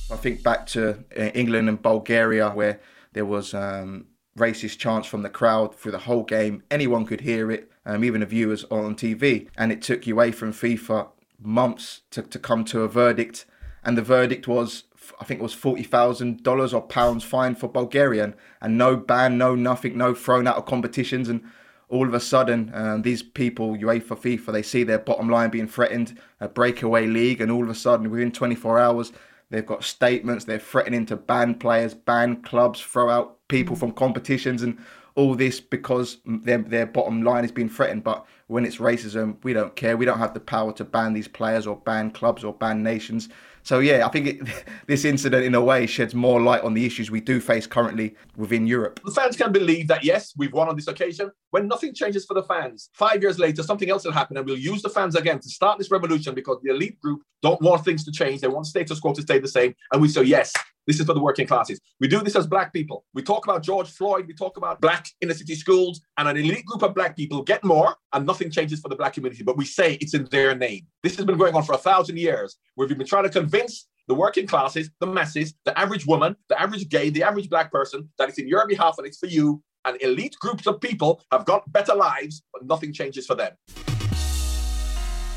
I 0.10 0.16
think 0.16 0.44
back 0.44 0.66
to 0.68 1.04
uh, 1.18 1.24
England 1.34 1.68
and 1.68 1.82
Bulgaria 1.82 2.50
where 2.52 2.80
there 3.12 3.26
was 3.26 3.54
um, 3.54 4.06
racist 4.38 4.78
chants 4.78 5.10
from 5.10 5.24
the 5.24 5.30
crowd 5.30 5.76
through 5.76 5.92
the 5.92 6.00
whole 6.00 6.24
game. 6.24 6.64
Anyone 6.72 7.06
could 7.06 7.20
hear 7.20 7.52
it, 7.52 7.70
um, 7.86 8.06
even 8.06 8.22
the 8.22 8.26
viewers 8.26 8.64
on 8.72 8.96
TV. 8.96 9.50
And 9.58 9.74
it 9.74 9.82
took 9.82 10.08
away 10.08 10.32
from 10.32 10.54
FIFA 10.54 11.10
months 11.42 12.04
to, 12.12 12.22
to 12.22 12.40
come 12.40 12.64
to 12.66 12.84
a 12.84 12.88
verdict. 12.88 13.46
And 13.84 13.98
the 13.98 14.02
verdict 14.02 14.48
was, 14.48 14.84
I 15.20 15.26
think 15.26 15.40
it 15.40 15.44
was 15.44 15.56
$40,000 15.56 16.74
or 16.74 16.82
pounds 16.82 17.24
fine 17.24 17.56
for 17.56 17.68
Bulgarian. 17.68 18.36
And 18.62 18.78
no 18.78 18.96
ban, 18.96 19.38
no 19.38 19.56
nothing, 19.56 19.98
no 19.98 20.14
thrown 20.14 20.48
out 20.48 20.58
of 20.58 20.66
competitions. 20.66 21.30
And 21.30 21.44
all 21.90 22.08
of 22.08 22.14
a 22.14 22.20
sudden, 22.20 22.72
um, 22.74 23.02
these 23.02 23.24
people, 23.24 23.76
UEFA, 23.76 24.18
FIFA, 24.18 24.52
they 24.52 24.62
see 24.62 24.84
their 24.84 25.00
bottom 25.00 25.30
line 25.30 25.50
being 25.50 25.68
threatened, 25.68 26.20
a 26.40 26.48
breakaway 26.48 27.08
league. 27.08 27.42
And 27.42 27.52
all 27.52 27.64
of 27.64 27.70
a 27.70 27.76
sudden, 27.76 28.10
within 28.10 28.32
24 28.32 28.80
hours, 28.80 29.12
They've 29.50 29.66
got 29.66 29.84
statements. 29.84 30.46
They're 30.46 30.60
threatening 30.60 31.06
to 31.08 31.16
ban 31.16 31.56
players, 31.56 31.94
ban 31.94 32.42
clubs, 32.42 32.82
throw 32.82 33.10
out 33.10 33.38
people 33.48 33.76
from 33.76 33.94
competitions, 33.94 34.62
and 34.62 34.78
all 35.16 35.36
this 35.36 35.60
because 35.60 36.18
their 36.26 36.58
their 36.58 36.86
bottom 36.86 37.24
line 37.24 37.46
is 37.46 37.52
being 37.52 37.70
threatened. 37.70 38.04
But 38.04 38.26
when 38.48 38.66
it's 38.66 38.78
racism, 38.78 39.38
we 39.44 39.54
don't 39.54 39.76
care. 39.76 39.96
We 39.96 40.06
don't 40.06 40.20
have 40.20 40.34
the 40.34 40.40
power 40.40 40.74
to 40.74 40.84
ban 40.84 41.14
these 41.14 41.30
players 41.30 41.66
or 41.66 41.78
ban 41.78 42.12
clubs 42.12 42.44
or 42.44 42.54
ban 42.54 42.84
nations. 42.84 43.30
So 43.68 43.80
yeah, 43.80 44.06
I 44.06 44.10
think 44.10 44.28
it, 44.28 44.66
this 44.88 45.04
incident 45.04 45.44
in 45.44 45.54
a 45.54 45.60
way 45.60 45.88
sheds 45.88 46.16
more 46.16 46.40
light 46.40 46.62
on 46.62 46.74
the 46.74 46.86
issues 46.86 47.12
we 47.12 47.20
do 47.20 47.42
face 47.42 47.68
currently 47.68 48.16
within 48.38 48.66
Europe. 48.66 49.02
The 49.04 49.12
fans 49.12 49.36
can 49.36 49.52
believe 49.52 49.90
that 49.90 50.06
yes, 50.06 50.34
we've 50.38 50.54
won 50.54 50.70
on 50.70 50.78
this 50.78 50.88
occasion. 50.88 51.32
When 51.50 51.68
nothing 51.68 51.94
changes 51.94 52.26
for 52.26 52.34
the 52.34 52.44
fans, 52.44 52.90
five 52.94 53.22
years 53.22 53.40
later, 53.40 53.64
something 53.64 53.90
else 53.90 54.06
will 54.06 54.14
happen, 54.14 54.38
and 54.38 54.46
we'll 54.46 54.58
use 54.58 54.82
the 54.82 54.90
fans 54.90 55.18
again 55.18 55.40
to 55.42 55.50
start 55.50 55.80
this 55.80 55.92
revolution 55.92 56.34
because 56.34 56.60
the 56.64 56.72
elite 56.72 56.98
group 57.02 57.24
don't 57.42 57.62
want 57.62 57.84
things 57.84 58.06
to 58.06 58.12
change. 58.12 58.40
They 58.40 58.48
want 58.48 58.68
status 58.68 59.02
quo 59.02 59.12
to 59.12 59.22
stay 59.22 59.40
the 59.40 59.50
same, 59.50 59.76
and 59.92 60.02
we 60.02 60.08
say 60.08 60.24
yes. 60.24 60.54
This 60.88 61.02
is 61.02 61.06
for 61.06 61.14
the 61.14 61.20
working 61.20 61.46
classes. 61.46 61.82
We 62.00 62.08
do 62.08 62.22
this 62.22 62.38
as 62.38 62.48
black 62.48 62.72
people. 62.72 63.04
We 63.14 63.22
talk 63.22 63.46
about 63.46 63.62
George 63.62 63.90
Floyd. 63.90 64.26
We 64.26 64.34
talk 64.34 64.56
about 64.56 64.80
black 64.80 65.08
inner 65.22 65.34
city 65.34 65.56
schools, 65.56 66.00
and 66.18 66.30
an 66.30 66.38
elite 66.38 66.66
group 66.66 66.82
of 66.82 66.96
black 66.96 67.18
people 67.18 67.44
get 67.44 67.64
more, 67.66 67.98
and 68.14 68.26
nothing 68.26 68.50
changes 68.50 68.80
for 68.80 68.88
the 68.88 68.96
black 68.96 69.14
community. 69.14 69.44
But 69.44 69.58
we 69.58 69.66
say 69.66 69.96
it's 69.96 70.14
in 70.14 70.26
their 70.32 70.56
name. 70.56 70.88
This 71.04 71.18
has 71.18 71.26
been 71.26 71.38
going 71.38 71.56
on 71.56 71.64
for 71.64 71.76
a 71.76 71.78
thousand 71.78 72.18
years, 72.18 72.58
where 72.76 72.88
we've 72.88 72.98
been 72.98 73.06
trying 73.06 73.26
to 73.26 73.30
convince 73.30 73.86
the 74.08 74.16
working 74.16 74.48
classes, 74.48 74.90
the 75.02 75.08
masses, 75.08 75.54
the 75.66 75.78
average 75.78 76.08
woman, 76.08 76.38
the 76.48 76.60
average 76.60 76.88
gay, 76.88 77.10
the 77.10 77.24
average 77.24 77.50
black 77.50 77.70
person 77.70 78.10
that 78.18 78.30
it's 78.30 78.38
in 78.38 78.48
your 78.48 78.66
behalf 78.66 78.96
and 78.98 79.06
it's 79.06 79.18
for 79.18 79.28
you. 79.28 79.62
And 79.84 80.02
elite 80.02 80.38
groups 80.40 80.68
of 80.68 80.80
people 80.80 81.22
have 81.32 81.46
got 81.46 81.70
better 81.72 81.96
lives, 81.96 82.42
but 82.54 82.66
nothing 82.66 82.94
changes 82.94 83.26
for 83.26 83.36
them. 83.36 83.54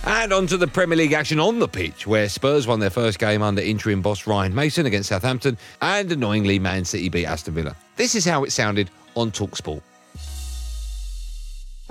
And 0.05 0.33
on 0.33 0.47
to 0.47 0.57
the 0.57 0.67
Premier 0.67 0.97
League 0.97 1.13
action 1.13 1.39
on 1.39 1.59
the 1.59 1.69
pitch, 1.69 2.07
where 2.07 2.29
Spurs 2.29 2.67
won 2.67 2.81
their 2.81 2.91
first 2.91 3.19
game 3.19 3.43
under 3.43 3.61
interim 3.61 4.01
boss 4.01 4.27
Ryan 4.27 4.55
Mason 4.55 4.87
against 4.87 5.11
Southampton, 5.11 5.59
and 5.83 6.11
annoyingly, 6.11 6.59
Man 6.59 6.85
City 6.85 7.09
beat 7.09 7.27
Aston 7.27 7.55
Villa. 7.55 7.77
This 7.97 8.15
is 8.15 8.25
how 8.25 8.45
it 8.45 8.51
sounded 8.51 8.91
on 9.15 9.31
Talksport. 9.31 9.83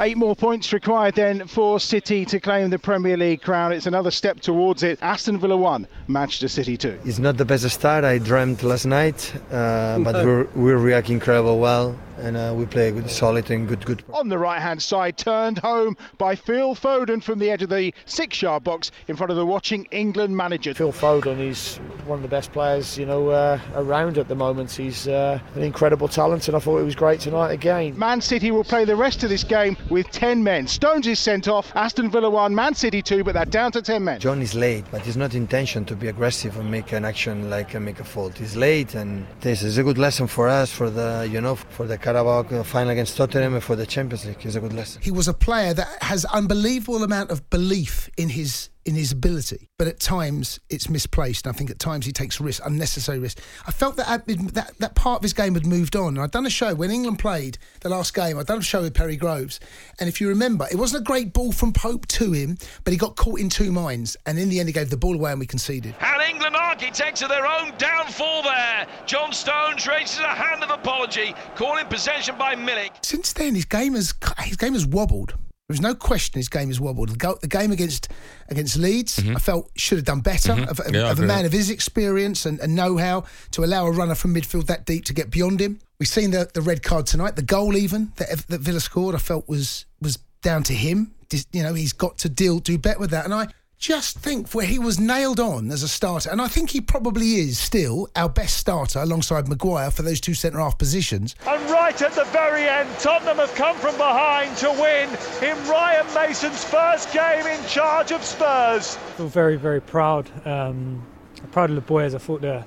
Eight 0.01 0.15
more 0.15 0.33
points 0.33 0.71
required 0.71 1.15
then 1.15 1.45
for 1.45 1.77
City 1.77 2.23
to 2.23 2.39
claim 2.39 2.69
the 2.69 2.79
Premier 2.79 3.17
League 3.17 3.41
crown. 3.41 3.73
It's 3.73 3.85
another 3.85 4.11
step 4.11 4.39
towards 4.39 4.81
it. 4.81 4.97
Aston 5.01 5.37
Villa 5.37 5.57
1, 5.57 5.85
Manchester 6.07 6.47
City 6.47 6.77
2. 6.77 6.99
It's 7.03 7.19
not 7.19 7.35
the 7.35 7.43
best 7.43 7.69
start 7.69 8.05
I 8.05 8.17
dreamt 8.17 8.63
last 8.63 8.85
night, 8.85 9.33
uh, 9.51 9.99
but 10.03 10.25
we're, 10.25 10.47
we're 10.55 10.77
reacting 10.77 11.15
incredible 11.15 11.59
well 11.59 11.99
and 12.19 12.37
uh, 12.37 12.53
we 12.55 12.65
play 12.65 12.91
good, 12.91 13.09
solid 13.09 13.49
and 13.51 13.67
good, 13.67 13.85
good. 13.85 14.03
On 14.13 14.29
the 14.29 14.37
right 14.37 14.61
hand 14.61 14.81
side, 14.81 15.17
turned 15.17 15.57
home 15.57 15.97
by 16.17 16.35
Phil 16.35 16.75
Foden 16.75 17.21
from 17.21 17.39
the 17.39 17.49
edge 17.49 17.61
of 17.61 17.69
the 17.69 17.93
six 18.05 18.41
yard 18.41 18.63
box 18.63 18.91
in 19.09 19.15
front 19.15 19.31
of 19.31 19.37
the 19.37 19.45
watching 19.45 19.85
England 19.91 20.35
manager. 20.35 20.73
Phil 20.73 20.93
Foden, 20.93 21.39
he's 21.39 21.79
one 22.09 22.17
of 22.17 22.23
the 22.23 22.27
best 22.27 22.51
players, 22.51 22.97
you 22.97 23.05
know, 23.05 23.29
uh, 23.29 23.59
around 23.75 24.17
at 24.17 24.27
the 24.27 24.35
moment. 24.35 24.71
He's 24.71 25.07
uh, 25.07 25.39
an 25.55 25.61
incredible 25.61 26.07
talent, 26.07 26.47
and 26.47 26.57
I 26.57 26.59
thought 26.59 26.79
it 26.79 26.83
was 26.83 26.95
great 26.95 27.19
tonight 27.19 27.51
again. 27.51 27.97
Man 27.97 28.19
City 28.19 28.51
will 28.51 28.63
play 28.63 28.83
the 28.83 28.95
rest 28.95 29.23
of 29.23 29.29
this 29.29 29.43
game 29.43 29.77
with 29.89 30.09
10 30.11 30.43
men. 30.43 30.67
Stones 30.67 31.05
is 31.07 31.19
sent 31.19 31.47
off, 31.47 31.71
Aston 31.75 32.09
Villa 32.09 32.29
1, 32.29 32.53
Man 32.53 32.73
City 32.73 33.01
2, 33.01 33.23
but 33.23 33.33
they're 33.33 33.45
down 33.45 33.71
to 33.73 33.81
10 33.81 34.03
men. 34.03 34.19
John 34.19 34.41
is 34.41 34.55
late, 34.55 34.85
but 34.91 35.05
it's 35.07 35.15
not 35.15 35.35
intention 35.35 35.85
to 35.85 35.95
be 35.95 36.07
aggressive 36.07 36.57
and 36.57 36.69
make 36.69 36.91
an 36.91 37.05
action 37.05 37.49
like 37.49 37.75
uh, 37.75 37.79
make 37.79 37.99
a 37.99 38.03
fault. 38.03 38.37
He's 38.37 38.55
late, 38.55 38.95
and 38.95 39.25
this 39.41 39.61
is 39.61 39.77
a 39.77 39.83
good 39.83 39.99
lesson 39.99 40.27
for 40.27 40.49
us, 40.49 40.71
for 40.71 40.89
the, 40.89 41.29
you 41.31 41.39
know, 41.39 41.55
for 41.55 41.85
the 41.85 41.97
Carabao 41.97 42.63
final 42.63 42.89
against 42.89 43.15
Tottenham 43.15 43.53
and 43.53 43.63
for 43.63 43.75
the 43.75 43.85
Champions 43.85 44.25
League. 44.25 44.37
It's 44.41 44.55
a 44.55 44.59
good 44.59 44.73
lesson. 44.73 45.01
He 45.01 45.11
was 45.11 45.27
a 45.27 45.33
player 45.33 45.73
that 45.75 45.87
has 46.01 46.25
unbelievable 46.25 47.03
amount 47.03 47.29
of 47.29 47.47
belief 47.49 48.09
in 48.17 48.29
his 48.29 48.69
in 48.85 48.95
his 48.95 49.11
ability, 49.11 49.69
but 49.77 49.87
at 49.87 49.99
times 49.99 50.59
it's 50.69 50.89
misplaced. 50.89 51.45
And 51.45 51.53
I 51.53 51.57
think 51.57 51.69
at 51.69 51.79
times 51.79 52.05
he 52.05 52.11
takes 52.11 52.39
risks, 52.39 52.65
unnecessary 52.65 53.19
risks. 53.19 53.41
I 53.67 53.71
felt 53.71 53.97
that 53.97 54.25
that 54.53 54.71
that 54.79 54.95
part 54.95 55.19
of 55.19 55.23
his 55.23 55.33
game 55.33 55.53
had 55.53 55.65
moved 55.65 55.95
on. 55.95 56.09
And 56.15 56.21
I'd 56.21 56.31
done 56.31 56.45
a 56.45 56.49
show 56.49 56.73
when 56.73 56.91
England 56.91 57.19
played 57.19 57.57
the 57.81 57.89
last 57.89 58.13
game. 58.13 58.37
I'd 58.37 58.47
done 58.47 58.59
a 58.59 58.63
show 58.63 58.81
with 58.81 58.93
Perry 58.93 59.15
Groves, 59.15 59.59
and 59.99 60.07
if 60.09 60.19
you 60.21 60.29
remember, 60.29 60.67
it 60.71 60.77
wasn't 60.77 61.01
a 61.01 61.05
great 61.05 61.33
ball 61.33 61.51
from 61.51 61.73
Pope 61.73 62.07
to 62.07 62.31
him, 62.31 62.57
but 62.83 62.91
he 62.91 62.97
got 62.97 63.15
caught 63.15 63.39
in 63.39 63.49
two 63.49 63.71
minds, 63.71 64.15
and 64.25 64.39
in 64.39 64.49
the 64.49 64.59
end 64.59 64.69
he 64.69 64.73
gave 64.73 64.89
the 64.89 64.97
ball 64.97 65.15
away 65.15 65.31
and 65.31 65.39
we 65.39 65.45
conceded. 65.45 65.95
And 65.99 66.21
England 66.21 66.55
architects 66.55 67.21
of 67.21 67.29
their 67.29 67.45
own 67.45 67.73
downfall 67.77 68.43
there. 68.43 68.87
John 69.05 69.33
Stones 69.33 69.87
raises 69.87 70.19
a 70.19 70.27
hand 70.27 70.63
of 70.63 70.69
apology, 70.69 71.35
calling 71.55 71.85
possession 71.87 72.37
by 72.37 72.55
Milik. 72.55 72.91
Since 73.03 73.33
then, 73.33 73.55
his 73.55 73.65
game 73.65 73.93
has 73.93 74.13
his 74.39 74.57
game 74.57 74.73
has 74.73 74.85
wobbled. 74.85 75.35
There's 75.69 75.81
no 75.81 75.93
question 75.93 76.39
his 76.39 76.49
game 76.49 76.71
is 76.71 76.79
wobbled. 76.81 77.09
The, 77.09 77.15
go, 77.15 77.37
the 77.39 77.47
game 77.47 77.71
against 77.71 78.09
against 78.49 78.75
Leeds, 78.75 79.17
Mm-hmm. 79.17 79.35
I 79.35 79.39
felt 79.39 79.69
should 79.75 79.99
have 79.99 80.05
done 80.05 80.21
better 80.21 80.53
Mhm. 80.53 80.67
of, 80.67 80.79
of- 80.79 80.93
Yeah, 80.95 81.11
of 81.11 81.19
a 81.19 81.21
man 81.21 81.45
of 81.45 81.51
his 81.51 81.69
experience 81.69 82.47
and, 82.47 82.59
and 82.59 82.75
know-how 82.75 83.25
to 83.51 83.63
allow 83.63 83.85
a 83.85 83.91
runner 83.91 84.15
from 84.15 84.33
midfield 84.33 84.65
that 84.65 84.85
deep 84.87 85.05
to 85.05 85.13
get 85.13 85.29
beyond 85.29 85.59
him. 85.61 85.79
We've 85.99 86.09
seen 86.09 86.31
the, 86.31 86.49
the 86.53 86.61
red 86.61 86.81
card 86.81 87.05
tonight. 87.05 87.35
The 87.35 87.43
goal 87.43 87.77
even 87.77 88.11
that, 88.15 88.29
that 88.47 88.61
Villa 88.61 88.79
scored, 88.79 89.13
I 89.13 89.19
felt 89.19 89.47
was 89.47 89.85
was 90.01 90.17
down 90.41 90.63
to 90.63 90.73
him. 90.73 91.13
You 91.53 91.61
know, 91.61 91.75
he's 91.75 91.93
got 91.93 92.17
to 92.19 92.29
deal 92.29 92.57
do 92.57 92.79
better 92.79 92.97
with 92.99 93.11
that. 93.11 93.25
And 93.25 93.33
I 93.35 93.47
just 93.79 94.19
think 94.19 94.53
where 94.53 94.65
he 94.65 94.77
was 94.77 94.99
nailed 94.99 95.39
on 95.39 95.71
as 95.71 95.83
a 95.83 95.87
starter, 95.87 96.29
and 96.29 96.41
I 96.41 96.49
think 96.49 96.71
he 96.71 96.81
probably 96.81 97.35
is 97.35 97.57
still 97.57 98.09
our 98.13 98.27
best 98.27 98.57
starter 98.57 98.99
alongside 98.99 99.47
Maguire 99.47 99.89
for 99.89 100.01
those 100.01 100.19
two 100.19 100.33
centre 100.33 100.59
half 100.59 100.77
positions. 100.77 101.33
And 101.47 101.63
right 101.71 101.99
at 102.01 102.11
the 102.11 102.25
very 102.25 102.67
end, 102.67 102.89
Tottenham 102.99 103.37
have 103.37 103.55
come 103.55 103.77
from 103.77 103.95
behind 103.95 104.55
to 104.57 104.69
win 104.71 105.09
in 105.41 105.69
Ryan 105.69 106.05
Mason's 106.13 106.63
first 106.65 107.13
game 107.13 107.47
in 107.47 107.65
charge 107.67 108.11
of 108.11 108.21
Spurs. 108.21 108.97
feel 109.15 109.27
very, 109.29 109.55
very 109.55 109.81
proud. 109.81 110.29
Um, 110.45 111.05
proud 111.51 111.69
of 111.69 111.75
the 111.75 111.81
boys. 111.81 112.13
I 112.13 112.17
thought 112.17 112.41
the 112.41 112.65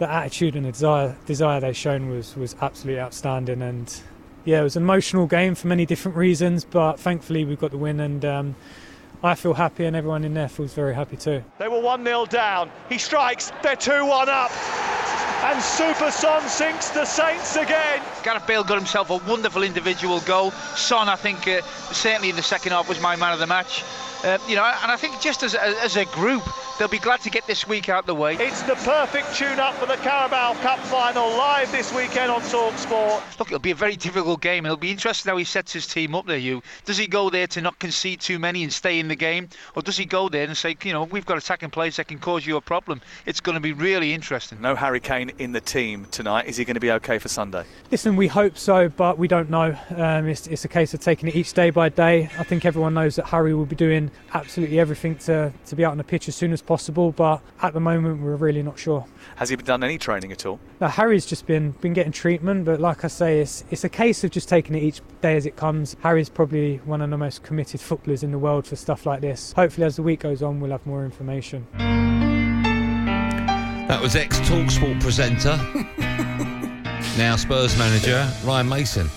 the 0.00 0.10
attitude 0.10 0.56
and 0.56 0.66
the 0.66 0.72
desire, 0.72 1.16
desire 1.26 1.60
they 1.60 1.72
shown 1.72 2.08
was 2.08 2.36
was 2.36 2.56
absolutely 2.60 3.00
outstanding. 3.00 3.62
And 3.62 4.00
yeah, 4.44 4.60
it 4.60 4.64
was 4.64 4.74
an 4.74 4.82
emotional 4.82 5.28
game 5.28 5.54
for 5.54 5.68
many 5.68 5.86
different 5.86 6.16
reasons, 6.16 6.64
but 6.64 6.98
thankfully 6.98 7.44
we 7.44 7.54
got 7.54 7.70
the 7.70 7.78
win, 7.78 8.00
and 8.00 8.24
um, 8.24 8.56
I 9.24 9.34
feel 9.34 9.54
happy, 9.54 9.86
and 9.86 9.96
everyone 9.96 10.22
in 10.22 10.34
there 10.34 10.50
feels 10.50 10.74
very 10.74 10.94
happy 10.94 11.16
too. 11.16 11.42
They 11.58 11.66
were 11.66 11.80
1 11.80 12.04
0 12.04 12.26
down. 12.26 12.70
He 12.90 12.98
strikes, 12.98 13.52
they're 13.62 13.74
2 13.74 14.04
1 14.04 14.28
up. 14.28 14.50
And 15.44 15.62
Super 15.62 16.10
Son 16.10 16.46
sinks 16.46 16.90
the 16.90 17.06
Saints 17.06 17.56
again. 17.56 18.02
Gareth 18.22 18.46
Bale 18.46 18.64
got 18.64 18.76
himself 18.76 19.08
a 19.08 19.16
wonderful 19.28 19.62
individual 19.62 20.20
goal. 20.20 20.50
Son, 20.76 21.08
I 21.08 21.16
think, 21.16 21.48
uh, 21.48 21.62
certainly 21.90 22.30
in 22.30 22.36
the 22.36 22.42
second 22.42 22.72
half 22.72 22.88
was 22.88 23.00
my 23.00 23.16
man 23.16 23.32
of 23.32 23.38
the 23.38 23.46
match. 23.46 23.82
Uh, 24.24 24.38
you 24.48 24.56
know, 24.56 24.64
and 24.64 24.92
I 24.92 24.96
think 24.96 25.20
just 25.20 25.42
as 25.42 25.54
a, 25.54 25.82
as 25.82 25.96
a 25.96 26.04
group, 26.06 26.42
they'll 26.78 26.88
be 26.88 26.98
glad 26.98 27.20
to 27.20 27.30
get 27.30 27.46
this 27.46 27.66
week 27.66 27.88
out 27.88 28.06
the 28.06 28.14
way. 28.14 28.34
It's 28.34 28.62
the 28.62 28.74
perfect 28.76 29.34
tune 29.34 29.58
up 29.58 29.74
for 29.74 29.86
the 29.86 29.96
Carabao 29.96 30.54
Cup 30.54 30.78
final 30.80 31.28
live 31.30 31.70
this 31.70 31.94
weekend 31.94 32.30
on 32.30 32.42
Talk 32.42 32.76
Sport. 32.76 33.22
Look, 33.38 33.48
it'll 33.48 33.58
be 33.58 33.70
a 33.70 33.74
very 33.74 33.96
difficult 33.96 34.40
game, 34.40 34.64
and 34.64 34.66
it'll 34.66 34.76
be 34.76 34.90
interesting 34.90 35.30
how 35.30 35.36
he 35.36 35.44
sets 35.44 35.72
his 35.72 35.86
team 35.86 36.14
up 36.14 36.26
there. 36.26 36.38
You 36.38 36.62
does 36.84 36.98
he 36.98 37.06
go 37.06 37.30
there 37.30 37.46
to 37.48 37.60
not 37.60 37.78
concede 37.78 38.20
too 38.20 38.38
many 38.38 38.62
and 38.62 38.72
stay 38.72 38.98
in 38.98 39.08
the 39.08 39.16
game, 39.16 39.48
or 39.74 39.82
does 39.82 39.96
he 39.96 40.04
go 40.04 40.28
there 40.28 40.44
and 40.44 40.56
say, 40.56 40.76
you 40.82 40.92
know, 40.92 41.04
we've 41.04 41.26
got 41.26 41.38
attacking 41.38 41.70
players 41.70 41.96
that 41.96 42.08
can 42.08 42.18
cause 42.18 42.46
you 42.46 42.56
a 42.56 42.60
problem? 42.60 43.00
It's 43.26 43.40
going 43.40 43.54
to 43.54 43.60
be 43.60 43.72
really 43.72 44.12
interesting. 44.12 44.60
No 44.60 44.74
Harry 44.74 45.00
Kane 45.00 45.30
in 45.38 45.52
the 45.52 45.60
team 45.60 46.06
tonight. 46.10 46.46
Is 46.46 46.56
he 46.56 46.64
going 46.64 46.74
to 46.74 46.80
be 46.80 46.90
okay 46.92 47.18
for 47.18 47.28
Sunday? 47.28 47.64
Listen, 47.90 48.16
we 48.16 48.26
hope 48.26 48.58
so, 48.58 48.88
but 48.88 49.18
we 49.18 49.28
don't 49.28 49.50
know. 49.50 49.76
Um, 49.96 50.28
it's, 50.28 50.46
it's 50.46 50.64
a 50.64 50.68
case 50.68 50.94
of 50.94 51.00
taking 51.00 51.28
it 51.28 51.36
each 51.36 51.52
day 51.52 51.70
by 51.70 51.88
day. 51.88 52.30
I 52.38 52.44
think 52.44 52.64
everyone 52.64 52.94
knows 52.94 53.16
that 53.16 53.26
Harry 53.26 53.54
will 53.54 53.66
be 53.66 53.76
doing 53.76 54.10
absolutely 54.32 54.80
everything 54.80 55.16
to, 55.18 55.52
to 55.66 55.76
be 55.76 55.84
out 55.84 55.92
on 55.92 55.98
the 55.98 56.04
pitch 56.04 56.28
as 56.28 56.34
soon 56.34 56.52
as 56.52 56.62
possible, 56.66 57.12
but 57.12 57.40
at 57.62 57.72
the 57.74 57.80
moment 57.80 58.20
we're 58.22 58.36
really 58.36 58.62
not 58.62 58.78
sure. 58.78 59.04
Has 59.36 59.48
he 59.48 59.56
done 59.56 59.82
any 59.84 59.98
training 59.98 60.32
at 60.32 60.44
all? 60.46 60.58
Now, 60.80 60.88
Harry's 60.88 61.26
just 61.26 61.46
been 61.46 61.72
been 61.80 61.92
getting 61.92 62.12
treatment, 62.12 62.64
but 62.64 62.80
like 62.80 63.04
I 63.04 63.08
say, 63.08 63.40
it's 63.40 63.64
it's 63.70 63.84
a 63.84 63.88
case 63.88 64.24
of 64.24 64.30
just 64.30 64.48
taking 64.48 64.74
it 64.74 64.82
each 64.82 65.00
day 65.20 65.36
as 65.36 65.46
it 65.46 65.56
comes. 65.56 65.96
Harry's 66.02 66.28
probably 66.28 66.76
one 66.84 67.00
of 67.02 67.10
the 67.10 67.18
most 67.18 67.42
committed 67.42 67.80
footballers 67.80 68.22
in 68.22 68.30
the 68.30 68.38
world 68.38 68.66
for 68.66 68.76
stuff 68.76 69.06
like 69.06 69.20
this. 69.20 69.52
Hopefully, 69.52 69.86
as 69.86 69.96
the 69.96 70.02
week 70.02 70.20
goes 70.20 70.42
on, 70.42 70.60
we'll 70.60 70.70
have 70.72 70.84
more 70.86 71.04
information. 71.04 71.66
That 73.88 74.00
was 74.00 74.16
ex 74.16 74.40
Talksport 74.40 75.00
presenter, 75.00 75.56
now 77.18 77.36
Spurs 77.36 77.76
manager 77.78 78.28
Ryan 78.44 78.68
Mason. 78.68 79.10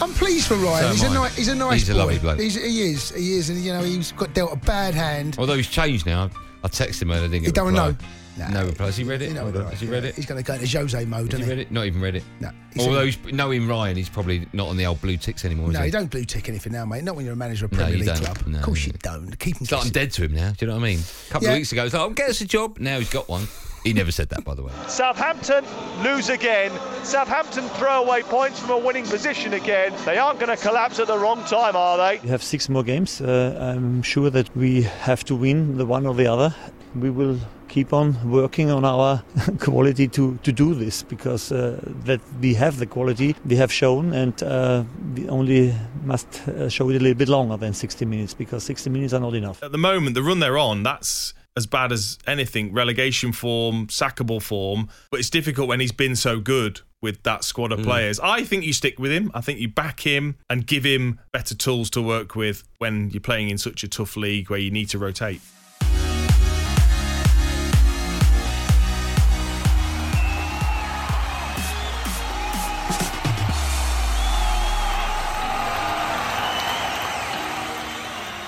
I'm 0.00 0.12
pleased 0.14 0.48
for 0.48 0.54
Ryan. 0.56 0.96
So 0.96 1.04
he's, 1.06 1.14
a 1.16 1.20
ni- 1.22 1.28
he's 1.36 1.48
a 1.48 1.54
nice 1.54 1.80
He's 1.80 1.90
a 1.90 1.92
boy. 1.92 1.98
lovely 1.98 2.18
bloke. 2.18 2.40
He's, 2.40 2.54
he 2.60 2.90
is. 2.90 3.10
He 3.10 3.34
is, 3.36 3.50
and 3.50 3.60
you 3.60 3.72
know 3.72 3.82
he's 3.84 4.10
got 4.12 4.34
dealt 4.34 4.52
a 4.52 4.56
bad 4.56 4.94
hand. 4.94 5.36
Although 5.38 5.54
he's 5.56 5.68
changed 5.68 6.06
now. 6.06 6.28
I 6.64 6.68
texted 6.68 7.02
him 7.02 7.10
and 7.10 7.20
I 7.20 7.22
didn't 7.24 7.32
get 7.32 7.42
He 7.42 7.48
a 7.48 7.52
don't 7.52 7.68
reply. 7.68 7.90
know. 7.90 7.96
No 8.50 8.64
reply. 8.66 8.86
Has 8.86 8.96
he 8.96 9.04
read 9.04 9.20
it? 9.20 9.28
You 9.28 9.34
know 9.34 9.42
Hold 9.42 9.54
what 9.56 9.64
on. 9.66 9.70
Has 9.72 9.80
he 9.80 9.86
read 9.88 10.04
it? 10.04 10.14
He's 10.14 10.24
going 10.24 10.42
to 10.42 10.46
go 10.46 10.54
into 10.54 10.66
Jose 10.78 11.04
mode, 11.04 11.30
Has 11.32 11.40
he 11.40 11.44
he? 11.44 11.50
read 11.50 11.58
it? 11.58 11.70
Not 11.70 11.84
even 11.84 12.00
read 12.00 12.14
it. 12.16 12.24
No. 12.40 12.50
He's 12.72 12.86
Although 12.86 13.04
he's, 13.04 13.18
knowing 13.30 13.68
Ryan, 13.68 13.94
he's 13.96 14.08
probably 14.08 14.46
not 14.54 14.68
on 14.68 14.78
the 14.78 14.86
old 14.86 15.02
blue 15.02 15.18
ticks 15.18 15.44
anymore. 15.44 15.68
Is 15.68 15.74
no, 15.74 15.80
he? 15.80 15.86
you 15.86 15.92
don't 15.92 16.10
blue 16.10 16.24
tick 16.24 16.48
anything 16.48 16.72
now, 16.72 16.86
mate. 16.86 17.04
Not 17.04 17.14
when 17.16 17.26
you're 17.26 17.34
a 17.34 17.36
manager 17.36 17.66
of 17.66 17.72
a 17.72 17.74
No, 17.74 17.80
Premier 17.82 17.98
you 17.98 18.04
League 18.04 18.14
don't. 18.14 18.24
club. 18.24 18.46
No, 18.46 18.58
of 18.58 18.64
course 18.64 18.86
no. 18.86 18.92
you 18.92 18.98
don't. 19.02 19.38
Keep 19.38 19.56
him 19.56 19.62
It's 19.64 19.72
like 19.72 19.84
I'm 19.84 19.90
dead 19.90 20.12
to 20.12 20.24
him 20.24 20.32
now. 20.34 20.50
Do 20.52 20.56
you 20.64 20.66
know 20.72 20.76
what 20.78 20.82
I 20.84 20.86
mean? 20.86 21.00
A 21.00 21.30
couple 21.32 21.46
Yeah. 21.48 21.52
of 21.52 21.58
weeks 21.58 21.72
ago, 21.72 21.82
he 21.82 21.84
was 21.84 21.92
like, 21.94 22.02
oh, 22.02 22.10
get 22.10 22.30
us 22.30 22.40
a 22.40 22.46
job. 22.46 22.78
Now 22.78 22.98
he's 22.98 23.10
got 23.10 23.28
one. 23.28 23.46
He 23.84 23.92
never 23.92 24.12
said 24.12 24.28
that, 24.28 24.44
by 24.44 24.54
the 24.54 24.62
way. 24.62 24.72
Southampton 24.86 25.64
lose 26.02 26.28
again. 26.28 26.70
Southampton 27.02 27.68
throw 27.70 28.04
away 28.04 28.22
points 28.22 28.60
from 28.60 28.70
a 28.70 28.78
winning 28.78 29.04
position 29.04 29.54
again. 29.54 29.92
They 30.04 30.18
aren't 30.18 30.38
going 30.38 30.56
to 30.56 30.62
collapse 30.62 31.00
at 31.00 31.08
the 31.08 31.18
wrong 31.18 31.42
time, 31.44 31.74
are 31.74 31.96
they? 31.96 32.20
We 32.22 32.28
have 32.28 32.42
six 32.42 32.68
more 32.68 32.84
games. 32.84 33.20
Uh, 33.20 33.58
I'm 33.60 34.02
sure 34.02 34.30
that 34.30 34.54
we 34.56 34.82
have 34.82 35.24
to 35.24 35.34
win 35.34 35.78
the 35.78 35.86
one 35.86 36.06
or 36.06 36.14
the 36.14 36.26
other. 36.28 36.54
We 36.94 37.10
will 37.10 37.38
keep 37.68 37.92
on 37.92 38.30
working 38.30 38.70
on 38.70 38.84
our 38.84 39.22
quality 39.58 40.06
to, 40.06 40.38
to 40.42 40.52
do 40.52 40.74
this 40.74 41.02
because 41.02 41.50
uh, 41.50 41.80
that 42.04 42.20
we 42.40 42.52
have 42.54 42.78
the 42.78 42.86
quality 42.86 43.34
we 43.46 43.56
have 43.56 43.72
shown 43.72 44.12
and 44.12 44.42
uh, 44.42 44.84
we 45.14 45.26
only 45.30 45.74
must 46.04 46.46
uh, 46.48 46.68
show 46.68 46.90
it 46.90 46.96
a 46.96 46.98
little 47.00 47.16
bit 47.16 47.30
longer 47.30 47.56
than 47.56 47.72
60 47.72 48.04
minutes 48.04 48.34
because 48.34 48.62
60 48.64 48.90
minutes 48.90 49.14
are 49.14 49.20
not 49.20 49.34
enough. 49.34 49.62
At 49.62 49.72
the 49.72 49.78
moment, 49.78 50.14
the 50.14 50.22
run 50.22 50.40
they're 50.40 50.58
on, 50.58 50.82
that's 50.82 51.32
as 51.56 51.66
bad 51.66 51.92
as 51.92 52.18
anything. 52.26 52.72
Relegation 52.72 53.32
form, 53.32 53.86
sackable 53.88 54.40
form. 54.40 54.88
But 55.10 55.20
it's 55.20 55.30
difficult 55.30 55.68
when 55.68 55.80
he's 55.80 55.92
been 55.92 56.16
so 56.16 56.40
good 56.40 56.80
with 57.02 57.22
that 57.24 57.44
squad 57.44 57.72
of 57.72 57.80
Mm. 57.80 57.84
players. 57.84 58.20
I 58.20 58.44
think 58.44 58.64
you 58.64 58.72
stick 58.72 58.98
with 58.98 59.10
him. 59.10 59.30
I 59.34 59.40
think 59.40 59.58
you 59.58 59.68
back 59.68 60.00
him 60.00 60.36
and 60.48 60.66
give 60.66 60.84
him 60.84 61.18
better 61.32 61.54
tools 61.54 61.90
to 61.90 62.00
work 62.02 62.36
with 62.36 62.62
when 62.78 63.10
you're 63.10 63.20
playing 63.20 63.50
in 63.50 63.58
such 63.58 63.82
a 63.82 63.88
tough 63.88 64.16
league 64.16 64.50
where 64.50 64.60
you 64.60 64.70
need 64.70 64.88
to 64.90 64.98
rotate. 64.98 65.40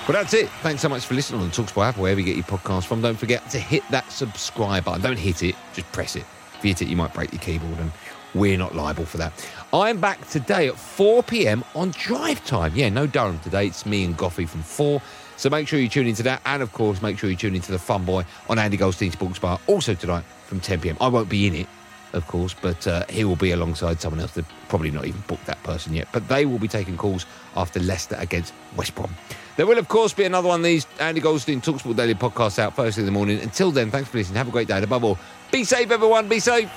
Well, 0.07 0.13
that's 0.13 0.35
it. 0.35 0.49
Thanks 0.61 0.83
so 0.83 0.89
much 0.89 1.03
for 1.07 1.15
listening 1.15 1.41
on 1.41 1.49
Talksport 1.49 1.89
app, 1.89 1.97
wherever 1.97 2.19
you 2.19 2.25
get 2.27 2.35
your 2.35 2.45
podcast 2.45 2.85
from. 2.85 3.01
Don't 3.01 3.17
forget 3.17 3.49
to 3.49 3.57
hit 3.57 3.81
that 3.89 4.11
subscribe 4.11 4.85
button. 4.85 5.01
Don't 5.01 5.17
hit 5.17 5.41
it, 5.41 5.55
just 5.73 5.91
press 5.93 6.15
it. 6.15 6.23
If 6.55 6.63
you 6.63 6.69
hit 6.69 6.83
it, 6.83 6.89
you 6.89 6.95
might 6.95 7.11
break 7.11 7.33
your 7.33 7.41
keyboard, 7.41 7.79
and 7.79 7.91
we're 8.35 8.55
not 8.55 8.75
liable 8.75 9.05
for 9.05 9.17
that. 9.17 9.33
I'm 9.73 9.99
back 9.99 10.29
today 10.29 10.67
at 10.67 10.77
4 10.77 11.23
p.m. 11.23 11.63
on 11.73 11.89
Drive 11.89 12.45
Time. 12.45 12.73
Yeah, 12.75 12.89
no 12.89 13.07
Durham 13.07 13.39
today. 13.39 13.65
It's 13.65 13.87
me 13.87 14.05
and 14.05 14.15
Goffy 14.15 14.47
from 14.47 14.61
4. 14.61 15.01
So 15.37 15.49
make 15.49 15.67
sure 15.67 15.79
you 15.79 15.89
tune 15.89 16.05
into 16.05 16.21
that. 16.21 16.39
And 16.45 16.61
of 16.61 16.71
course, 16.71 17.01
make 17.01 17.17
sure 17.17 17.31
you 17.31 17.35
tune 17.35 17.55
into 17.55 17.71
the 17.71 17.79
Fun 17.79 18.05
Boy 18.05 18.25
on 18.47 18.59
Andy 18.59 18.77
Goldstein 18.77 19.11
Sports 19.11 19.39
Bar 19.39 19.59
also 19.65 19.95
tonight 19.95 20.23
from 20.45 20.59
10 20.59 20.81
p.m. 20.81 20.97
I 21.01 21.07
won't 21.07 21.29
be 21.29 21.47
in 21.47 21.55
it, 21.55 21.67
of 22.15 22.27
course, 22.27 22.55
but 22.59 22.87
uh, 22.87 23.05
he 23.09 23.23
will 23.23 23.35
be 23.35 23.51
alongside 23.51 24.01
someone 24.01 24.19
else. 24.19 24.31
They've 24.31 24.47
probably 24.69 24.91
not 24.91 25.05
even 25.05 25.21
booked 25.27 25.45
that 25.45 25.61
person 25.63 25.93
yet. 25.93 26.07
But 26.11 26.27
they 26.27 26.45
will 26.45 26.59
be 26.59 26.67
taking 26.67 26.97
calls 26.97 27.25
after 27.55 27.79
Leicester 27.79 28.15
against 28.19 28.53
West 28.75 28.95
Brom. 28.95 29.13
There 29.57 29.65
will, 29.65 29.77
of 29.77 29.87
course, 29.87 30.13
be 30.13 30.23
another 30.23 30.49
one 30.49 30.61
of 30.61 30.65
these 30.65 30.87
Andy 30.99 31.21
Goldstein 31.21 31.61
Talksport 31.61 31.95
Daily 31.95 32.15
podcasts 32.15 32.59
out 32.59 32.75
first 32.75 32.97
in 32.97 33.05
the 33.05 33.11
morning. 33.11 33.39
Until 33.39 33.71
then, 33.71 33.91
thanks 33.91 34.09
for 34.09 34.17
listening. 34.17 34.37
Have 34.37 34.47
a 34.47 34.51
great 34.51 34.67
day. 34.67 34.75
And 34.75 34.83
above 34.83 35.03
all, 35.03 35.17
be 35.51 35.63
safe, 35.63 35.91
everyone. 35.91 36.27
Be 36.27 36.39
safe. 36.39 36.69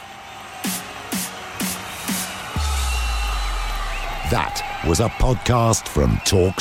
That 4.31 4.83
was 4.87 5.01
a 5.01 5.09
podcast 5.09 5.89
from 5.89 6.21
Talk 6.27 6.61